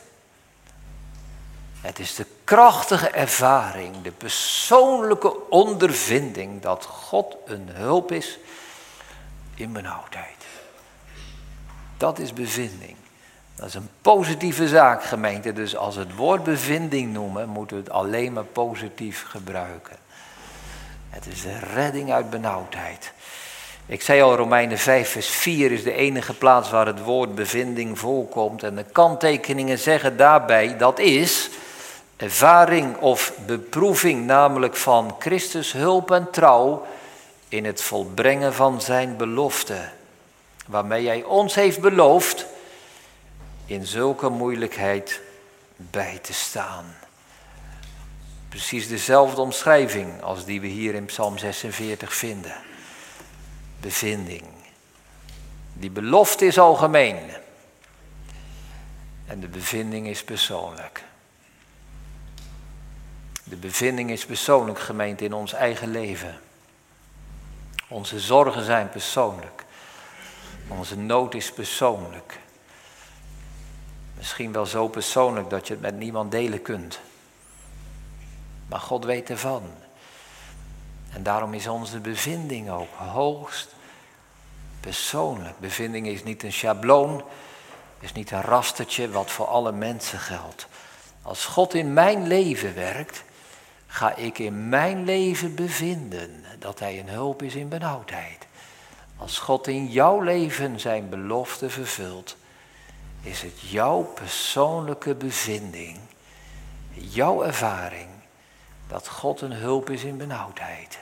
Het 1.80 1.98
is 1.98 2.14
de 2.14 2.26
krachtige 2.44 3.08
ervaring, 3.08 4.02
de 4.02 4.10
persoonlijke 4.10 5.48
ondervinding 5.48 6.62
dat 6.62 6.84
God 6.84 7.36
een 7.44 7.68
hulp 7.72 8.12
is 8.12 8.38
in 9.54 9.72
benauwdheid. 9.72 10.44
Dat 11.96 12.18
is 12.18 12.32
bevinding. 12.32 12.96
Dat 13.54 13.66
is 13.66 13.74
een 13.74 13.90
positieve 14.02 14.68
zaak, 14.68 15.04
gemeente. 15.04 15.52
Dus 15.52 15.76
als 15.76 15.94
we 15.94 16.00
het 16.00 16.14
woord 16.14 16.42
bevinding 16.42 17.12
noemen, 17.12 17.48
moeten 17.48 17.76
we 17.76 17.82
het 17.82 17.92
alleen 17.92 18.32
maar 18.32 18.44
positief 18.44 19.24
gebruiken. 19.28 19.96
Het 21.10 21.26
is 21.26 21.42
de 21.42 21.58
redding 21.58 22.12
uit 22.12 22.30
benauwdheid. 22.30 23.12
Ik 23.92 24.02
zei 24.02 24.20
al, 24.20 24.36
Romeinen 24.36 24.78
5, 24.78 25.08
vers 25.08 25.28
4 25.28 25.72
is 25.72 25.82
de 25.82 25.92
enige 25.92 26.34
plaats 26.34 26.70
waar 26.70 26.86
het 26.86 27.02
woord 27.02 27.34
bevinding 27.34 27.98
voorkomt. 27.98 28.62
En 28.62 28.74
de 28.74 28.84
kanttekeningen 28.92 29.78
zeggen 29.78 30.16
daarbij, 30.16 30.76
dat 30.76 30.98
is 30.98 31.50
ervaring 32.16 32.96
of 32.96 33.32
beproeving, 33.46 34.26
namelijk 34.26 34.76
van 34.76 35.16
Christus 35.18 35.72
hulp 35.72 36.10
en 36.10 36.30
trouw 36.30 36.86
in 37.48 37.64
het 37.64 37.82
volbrengen 37.82 38.54
van 38.54 38.80
zijn 38.80 39.16
belofte. 39.16 39.88
Waarmee 40.66 41.06
hij 41.06 41.22
ons 41.22 41.54
heeft 41.54 41.80
beloofd 41.80 42.46
in 43.66 43.86
zulke 43.86 44.28
moeilijkheid 44.28 45.20
bij 45.76 46.18
te 46.22 46.32
staan. 46.32 46.96
Precies 48.48 48.88
dezelfde 48.88 49.40
omschrijving 49.40 50.22
als 50.22 50.44
die 50.44 50.60
we 50.60 50.66
hier 50.66 50.94
in 50.94 51.04
Psalm 51.04 51.38
46 51.38 52.14
vinden. 52.14 52.71
Bevinding. 53.82 54.44
Die 55.72 55.90
belofte 55.90 56.46
is 56.46 56.58
algemeen. 56.58 57.18
En 59.26 59.40
de 59.40 59.48
bevinding 59.48 60.06
is 60.06 60.24
persoonlijk. 60.24 61.04
De 63.44 63.56
bevinding 63.56 64.10
is 64.10 64.26
persoonlijk 64.26 64.78
gemeend 64.78 65.20
in 65.20 65.32
ons 65.32 65.52
eigen 65.52 65.90
leven. 65.90 66.40
Onze 67.88 68.20
zorgen 68.20 68.64
zijn 68.64 68.88
persoonlijk. 68.88 69.64
Onze 70.68 70.96
nood 70.96 71.34
is 71.34 71.52
persoonlijk. 71.52 72.38
Misschien 74.16 74.52
wel 74.52 74.66
zo 74.66 74.88
persoonlijk 74.88 75.50
dat 75.50 75.66
je 75.66 75.72
het 75.72 75.82
met 75.82 75.96
niemand 75.96 76.30
delen 76.30 76.62
kunt. 76.62 77.00
Maar 78.68 78.80
God 78.80 79.04
weet 79.04 79.30
ervan. 79.30 79.62
En 81.14 81.22
daarom 81.22 81.54
is 81.54 81.66
onze 81.66 82.00
bevinding 82.00 82.70
ook 82.70 82.94
hoogst 82.94 83.68
persoonlijk. 84.80 85.58
Bevinding 85.58 86.06
is 86.06 86.22
niet 86.22 86.42
een 86.42 86.52
schabloon, 86.52 87.24
is 88.00 88.12
niet 88.12 88.30
een 88.30 88.42
rastertje 88.42 89.10
wat 89.10 89.30
voor 89.30 89.46
alle 89.46 89.72
mensen 89.72 90.18
geldt. 90.18 90.66
Als 91.22 91.44
God 91.44 91.74
in 91.74 91.92
mijn 91.92 92.26
leven 92.26 92.74
werkt, 92.74 93.24
ga 93.86 94.16
ik 94.16 94.38
in 94.38 94.68
mijn 94.68 95.04
leven 95.04 95.54
bevinden 95.54 96.44
dat 96.58 96.78
Hij 96.78 96.98
een 96.98 97.08
hulp 97.08 97.42
is 97.42 97.54
in 97.54 97.68
benauwdheid. 97.68 98.46
Als 99.16 99.38
God 99.38 99.66
in 99.66 99.86
jouw 99.86 100.20
leven 100.20 100.80
zijn 100.80 101.08
belofte 101.08 101.70
vervult, 101.70 102.36
is 103.22 103.42
het 103.42 103.60
jouw 103.60 104.02
persoonlijke 104.02 105.14
bevinding, 105.14 105.98
jouw 106.90 107.42
ervaring, 107.42 108.08
dat 108.92 109.08
God 109.08 109.40
een 109.40 109.52
hulp 109.52 109.90
is 109.90 110.04
in 110.04 110.16
benauwdheid. 110.16 110.98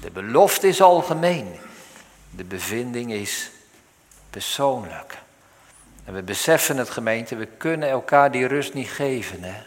De 0.00 0.10
belofte 0.10 0.68
is 0.68 0.82
algemeen, 0.82 1.56
de 2.30 2.44
bevinding 2.44 3.12
is 3.12 3.50
persoonlijk. 4.30 5.18
En 6.04 6.14
we 6.14 6.22
beseffen 6.22 6.76
het 6.76 6.90
gemeente, 6.90 7.36
we 7.36 7.46
kunnen 7.46 7.88
elkaar 7.88 8.30
die 8.30 8.46
rust 8.46 8.74
niet 8.74 8.88
geven. 8.88 9.42
Hè? 9.42 9.62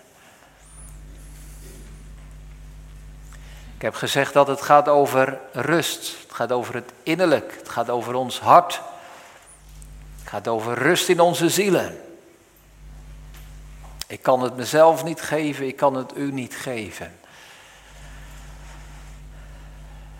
Ik 3.75 3.81
heb 3.81 3.95
gezegd 3.95 4.33
dat 4.33 4.47
het 4.47 4.61
gaat 4.61 4.87
over 4.87 5.39
rust. 5.51 6.15
Het 6.21 6.33
gaat 6.33 6.51
over 6.51 6.75
het 6.75 6.91
innerlijk. 7.03 7.55
Het 7.57 7.69
gaat 7.69 7.89
over 7.89 8.13
ons 8.13 8.39
hart. 8.39 8.81
Het 10.19 10.29
gaat 10.29 10.47
over 10.47 10.77
rust 10.77 11.09
in 11.09 11.19
onze 11.19 11.49
zielen. 11.49 12.12
Ik 14.13 14.21
kan 14.21 14.41
het 14.41 14.55
mezelf 14.55 15.03
niet 15.03 15.21
geven, 15.21 15.67
ik 15.67 15.75
kan 15.75 15.95
het 15.95 16.17
u 16.17 16.31
niet 16.31 16.55
geven. 16.55 17.15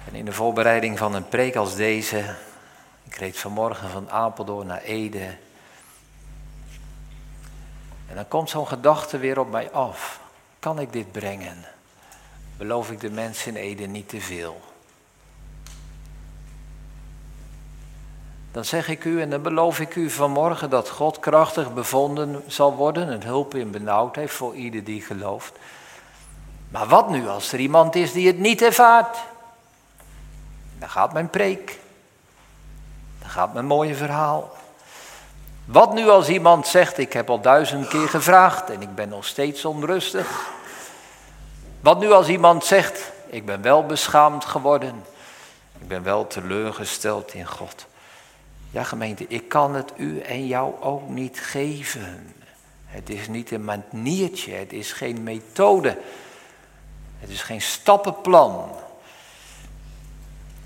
En 0.08 0.16
in 0.16 0.26
de 0.26 0.34
voorbereiding 0.34 0.98
van 0.98 1.14
een 1.14 1.28
preek 1.28 1.56
als 1.56 1.76
deze, 1.76 2.36
ik 3.04 3.16
reed 3.16 3.38
vanmorgen 3.38 3.90
van 3.90 4.10
Apeldoorn 4.10 4.68
naar 4.68 4.82
Ede. 4.82 5.36
En 8.08 8.16
dan 8.16 8.28
komt 8.28 8.50
zo'n 8.50 8.68
gedachte 8.68 9.18
weer 9.18 9.40
op 9.40 9.52
mij 9.52 9.72
af. 9.72 10.22
Kan 10.60 10.80
ik 10.80 10.94
dit 10.94 11.12
brengen? 11.12 11.66
beloof 12.58 12.92
ik 12.92 13.00
de 13.00 13.12
mensen 13.12 13.56
in 13.56 13.62
Ede 13.62 13.86
niet 13.86 14.10
te 14.10 14.22
veel. 14.22 14.62
Dan 18.54 18.66
zeg 18.66 18.88
ik 18.88 19.04
u 19.04 19.22
en 19.22 19.30
dan 19.30 19.42
beloof 19.42 19.80
ik 19.80 19.96
u 19.96 20.10
vanmorgen 20.10 20.70
dat 20.70 20.90
God 20.90 21.20
krachtig 21.20 21.74
bevonden 21.74 22.44
zal 22.48 22.76
worden, 22.76 23.08
een 23.08 23.24
hulp 23.24 23.56
in 23.56 23.72
benauwdheid 23.72 24.32
voor 24.32 24.56
ieder 24.56 24.84
die 24.84 25.02
gelooft. 25.02 25.54
Maar 26.70 26.88
wat 26.88 27.10
nu 27.10 27.28
als 27.28 27.52
er 27.52 27.60
iemand 27.60 27.96
is 27.96 28.12
die 28.12 28.28
het 28.28 28.40
niet 28.40 28.62
ervaart? 28.62 29.18
Dan 30.80 30.90
gaat 30.90 31.14
mijn 31.14 31.30
preek. 31.30 31.80
Dan 33.20 33.30
gaat 33.30 33.54
mijn 33.54 33.66
mooie 33.66 33.96
verhaal. 33.96 34.52
Wat 35.66 35.94
nu 35.94 36.10
als 36.10 36.30
iemand 36.30 36.68
zegt, 36.68 36.98
ik 36.98 37.14
heb 37.14 37.30
al 37.30 37.42
duizend 37.42 37.88
keer 37.88 38.10
gevraagd 38.10 38.70
en 38.70 38.82
ik 38.82 38.96
ben 38.96 39.10
nog 39.10 39.26
steeds 39.26 39.66
onrustig. 39.66 40.50
Wat 41.80 42.00
nu 42.00 42.12
als 42.12 42.28
iemand 42.28 42.66
zegt, 42.66 43.12
ik 43.28 43.46
ben 43.46 43.62
wel 43.62 43.86
beschaamd 43.86 44.46
geworden, 44.46 45.04
ik 45.80 45.88
ben 45.88 46.04
wel 46.04 46.28
teleurgesteld 46.28 47.34
in 47.34 47.48
God. 47.48 47.86
Ja 48.74 48.84
gemeente, 48.84 49.26
ik 49.28 49.50
kan 49.50 49.76
het 49.76 49.94
u 49.98 50.20
en 50.20 50.48
jou 50.48 50.82
ook 50.82 51.10
niet 51.10 51.40
geven. 51.40 52.34
Het 52.86 53.10
is 53.10 53.28
niet 53.28 53.52
een 53.52 53.64
maniertje, 53.64 54.54
het 54.54 54.74
is 54.74 54.92
geen 54.92 55.24
methode, 55.24 55.98
het 57.20 57.30
is 57.30 57.42
geen 57.42 57.62
stappenplan. 57.62 58.70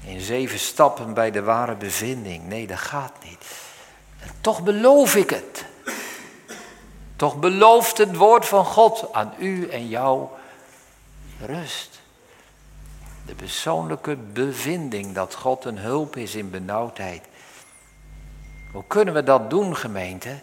In 0.03 0.20
zeven 0.20 0.60
stappen 0.60 1.14
bij 1.14 1.32
de 1.32 1.41
ware 1.41 1.76
bevinding. 1.76 2.47
Nee, 2.47 2.68
dat 2.68 2.78
gaat 2.78 3.14
niet. 3.24 3.45
Toch 4.41 4.64
beloof 4.64 5.16
ik 5.16 5.30
het. 5.30 5.66
Toch 7.16 7.39
belooft 7.39 7.97
het 7.97 8.16
woord 8.16 8.45
van 8.45 8.66
God 8.66 9.14
aan 9.14 9.34
u 9.39 9.70
en 9.70 9.88
jou 9.88 10.28
rust. 11.45 11.99
De 13.26 13.36
persoonlijke 13.36 14.16
bevinding 14.16 15.14
dat 15.14 15.36
God 15.36 15.66
een 15.66 15.78
hulp 15.78 16.16
is 16.16 16.36
in 16.36 16.49
benauwdheid. 16.49 17.22
Hoe 18.78 18.86
kunnen 18.88 19.13
we 19.13 19.23
dat 19.23 19.49
doen, 19.49 19.75
gemeente? 19.75 20.39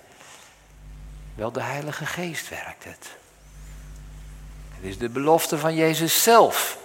Wel, 1.35 1.53
de 1.53 1.63
Heilige 1.63 2.07
Geest 2.07 2.49
werkt 2.49 2.85
het. 2.85 3.17
Het 4.75 4.85
is 4.85 4.99
de 4.99 5.09
belofte 5.09 5.59
van 5.59 5.75
Jezus 5.75 6.23
zelf. 6.23 6.79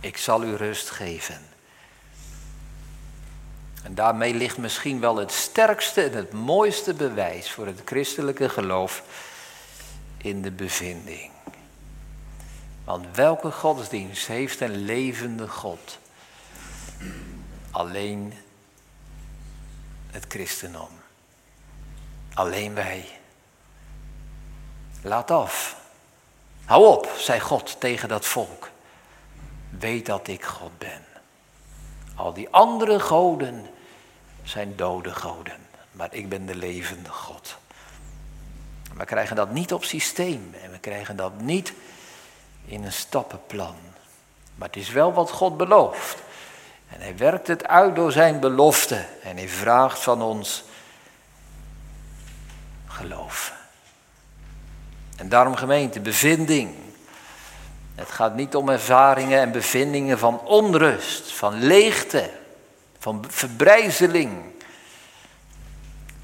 Ik 0.00 0.16
zal 0.16 0.44
u 0.44 0.54
rust 0.54 0.90
geven. 0.90 1.40
En 3.82 3.94
daarmee 3.94 4.34
ligt 4.34 4.58
misschien 4.58 5.00
wel 5.00 5.16
het 5.16 5.32
sterkste 5.32 6.02
en 6.02 6.16
het 6.16 6.32
mooiste 6.32 6.94
bewijs 6.94 7.50
voor 7.50 7.66
het 7.66 7.82
christelijke 7.84 8.48
geloof 8.48 9.02
in 10.16 10.42
de 10.42 10.50
bevinding. 10.50 11.30
Want 12.84 13.06
welke 13.14 13.50
godsdienst 13.50 14.26
heeft 14.26 14.60
een 14.60 14.76
levende 14.76 15.48
God? 15.48 15.98
Alleen 17.70 18.32
het 20.12 20.24
christendom. 20.28 20.88
Alleen 22.34 22.74
wij. 22.74 23.08
Laat 25.02 25.30
af. 25.30 25.76
Hou 26.64 26.86
op, 26.86 27.08
zei 27.18 27.40
God 27.40 27.80
tegen 27.80 28.08
dat 28.08 28.26
volk. 28.26 28.70
Weet 29.70 30.06
dat 30.06 30.28
ik 30.28 30.44
God 30.44 30.78
ben. 30.78 31.04
Al 32.14 32.32
die 32.32 32.48
andere 32.50 33.00
goden 33.00 33.66
zijn 34.42 34.76
dode 34.76 35.14
goden, 35.14 35.66
maar 35.92 36.14
ik 36.14 36.28
ben 36.28 36.46
de 36.46 36.54
levende 36.54 37.10
God. 37.10 37.56
We 38.94 39.04
krijgen 39.04 39.36
dat 39.36 39.50
niet 39.50 39.72
op 39.72 39.84
systeem 39.84 40.54
en 40.62 40.70
we 40.70 40.78
krijgen 40.78 41.16
dat 41.16 41.40
niet 41.40 41.72
in 42.64 42.84
een 42.84 42.92
stappenplan. 42.92 43.76
Maar 44.54 44.68
het 44.68 44.76
is 44.76 44.90
wel 44.90 45.12
wat 45.12 45.30
God 45.30 45.56
belooft. 45.56 46.22
En 46.92 47.00
hij 47.00 47.16
werkt 47.16 47.46
het 47.46 47.66
uit 47.66 47.96
door 47.96 48.12
zijn 48.12 48.40
belofte. 48.40 49.04
En 49.22 49.36
hij 49.36 49.48
vraagt 49.48 49.98
van 49.98 50.22
ons 50.22 50.64
geloof. 52.86 53.52
En 55.16 55.28
daarom 55.28 55.54
gemeente, 55.54 56.00
bevinding. 56.00 56.74
Het 57.94 58.10
gaat 58.10 58.34
niet 58.34 58.54
om 58.54 58.68
ervaringen 58.68 59.40
en 59.40 59.52
bevindingen 59.52 60.18
van 60.18 60.40
onrust, 60.40 61.32
van 61.32 61.62
leegte, 61.62 62.30
van 62.98 63.24
verbrijzeling. 63.28 64.32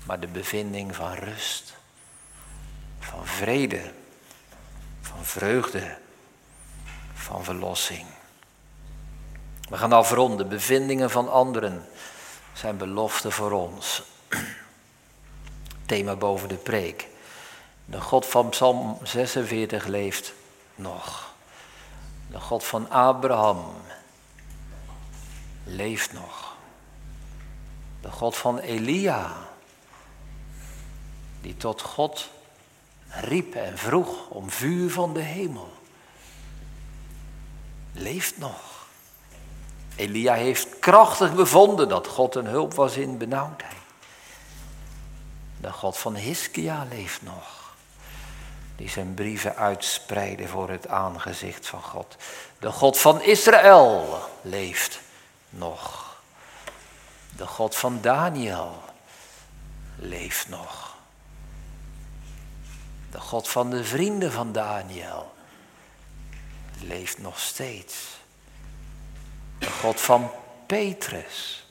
Maar 0.04 0.20
de 0.20 0.26
bevinding 0.26 0.96
van 0.96 1.12
rust, 1.12 1.74
van 2.98 3.26
vrede, 3.26 3.92
van 5.00 5.24
vreugde, 5.24 5.96
van 7.14 7.44
verlossing. 7.44 8.06
We 9.68 9.76
gaan 9.76 9.92
afronden. 9.92 10.48
Bevindingen 10.48 11.10
van 11.10 11.30
anderen 11.30 11.86
zijn 12.52 12.76
beloften 12.76 13.32
voor 13.32 13.52
ons. 13.52 14.02
Thema 15.86 16.16
boven 16.16 16.48
de 16.48 16.54
preek. 16.54 17.08
De 17.84 18.00
God 18.00 18.26
van 18.26 18.48
Psalm 18.48 18.98
46 19.02 19.86
leeft 19.86 20.32
nog. 20.74 21.32
De 22.30 22.40
God 22.40 22.64
van 22.64 22.90
Abraham 22.90 23.64
leeft 25.64 26.12
nog. 26.12 26.56
De 28.00 28.10
God 28.10 28.36
van 28.36 28.58
Elia, 28.58 29.36
die 31.40 31.56
tot 31.56 31.82
God 31.82 32.30
riep 33.08 33.54
en 33.54 33.78
vroeg 33.78 34.28
om 34.28 34.50
vuur 34.50 34.90
van 34.90 35.14
de 35.14 35.20
hemel, 35.20 35.72
leeft 37.92 38.38
nog. 38.38 38.77
Elia 39.98 40.34
heeft 40.34 40.78
krachtig 40.78 41.34
bevonden 41.34 41.88
dat 41.88 42.06
God 42.06 42.34
een 42.34 42.46
hulp 42.46 42.74
was 42.74 42.96
in 42.96 43.18
benauwdheid. 43.18 43.72
De 45.60 45.72
God 45.72 45.98
van 45.98 46.14
Hiskia 46.14 46.86
leeft 46.90 47.22
nog. 47.22 47.74
Die 48.76 48.88
zijn 48.88 49.14
brieven 49.14 49.56
uitspreidde 49.56 50.48
voor 50.48 50.70
het 50.70 50.88
aangezicht 50.88 51.66
van 51.66 51.82
God. 51.82 52.16
De 52.58 52.72
God 52.72 52.98
van 52.98 53.22
Israël 53.22 54.18
leeft 54.42 55.00
nog. 55.50 56.16
De 57.36 57.46
God 57.46 57.76
van 57.76 58.00
Daniel 58.00 58.82
leeft 59.96 60.48
nog. 60.48 60.96
De 63.10 63.20
God 63.20 63.48
van 63.48 63.70
de 63.70 63.84
vrienden 63.84 64.32
van 64.32 64.52
Daniel 64.52 65.34
leeft 66.80 67.18
nog 67.18 67.38
steeds. 67.38 68.17
De 69.58 69.70
God 69.70 70.00
van 70.00 70.30
Petrus 70.66 71.66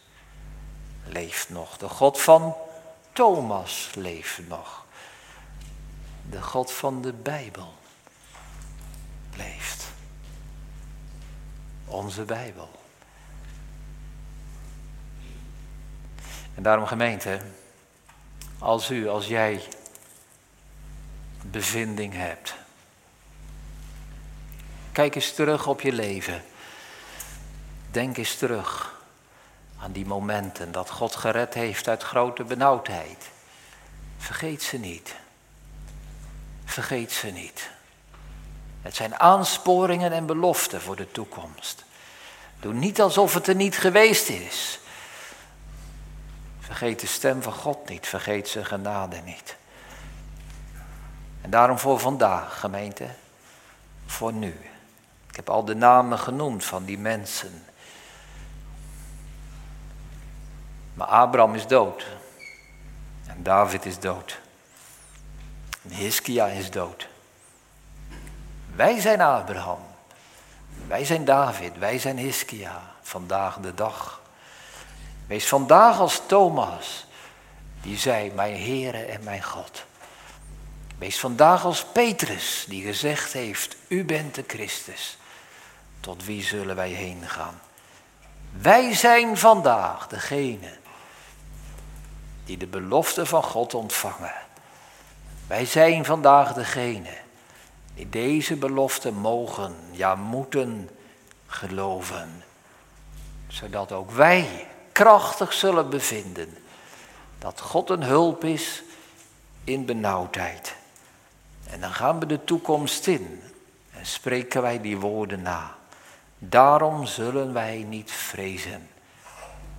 leeft 1.06 1.50
nog. 1.50 1.78
De 1.78 1.90
God 1.90 2.22
van 2.22 2.56
Thomas 3.14 3.92
leeft 3.96 4.48
nog. 4.48 4.86
De 6.30 6.42
God 6.42 6.72
van 6.72 7.02
de 7.02 7.14
Bijbel 7.14 7.74
leeft. 9.36 9.86
Onze 11.86 12.24
Bijbel. 12.24 12.70
En 16.56 16.64
daarom 16.64 16.86
gemeente, 16.86 17.42
als 18.60 18.90
u, 18.90 19.08
als 19.08 19.28
jij 19.28 19.68
bevinding 21.42 22.14
hebt. 22.14 22.56
Kijk 24.92 25.16
eens 25.16 25.34
terug 25.34 25.68
op 25.68 25.82
je 25.82 25.92
leven. 25.92 26.44
Denk 27.98 28.18
eens 28.18 28.36
terug 28.36 28.94
aan 29.80 29.92
die 29.92 30.06
momenten 30.06 30.72
dat 30.72 30.90
God 30.90 31.16
gered 31.16 31.54
heeft 31.54 31.88
uit 31.88 32.04
grote 32.04 32.44
benauwdheid. 32.44 33.30
Vergeet 34.18 34.64
ze 34.64 34.78
niet. 34.78 35.16
Vergeet 36.66 37.12
ze 37.12 37.28
niet. 37.28 37.70
Het 38.82 38.96
zijn 38.96 39.20
aansporingen 39.20 40.12
en 40.12 40.26
beloften 40.26 40.82
voor 40.82 40.96
de 40.96 41.12
toekomst. 41.12 41.84
Doe 42.60 42.74
niet 42.74 43.02
alsof 43.02 43.34
het 43.34 43.48
er 43.48 43.56
niet 43.56 43.78
geweest 43.78 44.30
is. 44.30 44.80
Vergeet 46.60 47.00
de 47.00 47.08
stem 47.08 47.42
van 47.42 47.54
God 47.54 47.90
niet, 47.90 48.08
vergeet 48.08 48.48
zijn 48.48 48.66
genade 48.66 49.22
niet. 49.26 49.56
En 51.42 51.50
daarom 51.50 51.80
voor 51.80 52.00
vandaag, 52.00 52.60
gemeente, 52.60 53.08
voor 54.06 54.34
nu. 54.34 54.60
Ik 55.30 55.36
heb 55.36 55.50
al 55.50 55.66
de 55.66 55.76
namen 55.76 56.20
genoemd 56.20 56.66
van 56.66 56.86
die 56.86 56.98
mensen 56.98 57.66
Maar 60.98 61.08
Abraham 61.08 61.56
is 61.56 61.68
dood. 61.68 62.06
En 63.28 63.44
David 63.44 63.86
is 63.86 64.00
dood. 64.00 64.40
En 65.84 65.90
Hiskia 65.90 66.46
is 66.46 66.72
dood. 66.72 67.08
Wij 68.76 69.00
zijn 69.00 69.22
Abraham. 69.22 69.80
Wij 70.88 71.06
zijn 71.06 71.26
David. 71.26 71.78
Wij 71.78 72.00
zijn 72.00 72.18
Hiskia. 72.18 72.82
Vandaag 73.02 73.58
de 73.58 73.74
dag. 73.74 74.22
Wees 75.28 75.48
vandaag 75.48 76.00
als 76.00 76.22
Thomas. 76.26 77.06
Die 77.82 77.98
zei, 77.98 78.32
mijn 78.32 78.56
Heere 78.56 79.04
en 79.06 79.24
mijn 79.24 79.44
God. 79.44 79.86
Wees 80.98 81.20
vandaag 81.20 81.66
als 81.66 81.86
Petrus, 81.86 82.66
die 82.68 82.84
gezegd 82.84 83.34
heeft, 83.34 83.76
u 83.88 84.06
bent 84.06 84.36
de 84.36 84.44
Christus. 84.48 85.18
Tot 86.00 86.26
wie 86.26 86.44
zullen 86.44 86.76
wij 86.76 86.90
heen 86.90 87.24
gaan? 87.28 87.62
Wij 88.52 88.94
zijn 88.94 89.38
vandaag 89.38 90.08
degene 90.08 90.78
die 92.48 92.58
de 92.58 92.68
belofte 92.68 93.26
van 93.26 93.44
God 93.44 93.74
ontvangen. 93.74 94.34
Wij 95.48 95.66
zijn 95.66 96.06
vandaag 96.06 96.54
degene 96.54 97.18
die 97.94 98.10
deze 98.10 98.56
belofte 98.56 99.12
mogen, 99.12 99.76
ja 99.92 100.16
moeten 100.16 100.90
geloven. 101.48 102.44
Zodat 103.48 103.92
ook 103.92 104.12
wij 104.12 104.68
krachtig 104.92 105.54
zullen 105.54 105.90
bevinden 105.90 106.58
dat 107.40 107.60
God 107.62 107.90
een 107.90 108.04
hulp 108.04 108.44
is 108.44 108.84
in 109.64 109.86
benauwdheid. 109.86 110.76
En 111.70 111.80
dan 111.80 111.94
gaan 111.94 112.20
we 112.20 112.26
de 112.26 112.44
toekomst 112.44 113.08
in 113.08 113.42
en 113.92 114.06
spreken 114.06 114.62
wij 114.62 114.82
die 114.82 114.98
woorden 114.98 115.42
na. 115.42 115.76
Daarom 116.40 117.06
zullen 117.06 117.54
wij 117.54 117.86
niet 117.88 118.12
vrezen. 118.12 118.90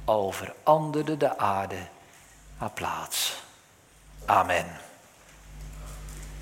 Al 0.05 0.33
veranderde 0.33 1.17
de 1.17 1.39
aarde 1.39 1.79
haar 2.59 2.71
plaats. 2.71 3.43
Amen. 4.27 4.88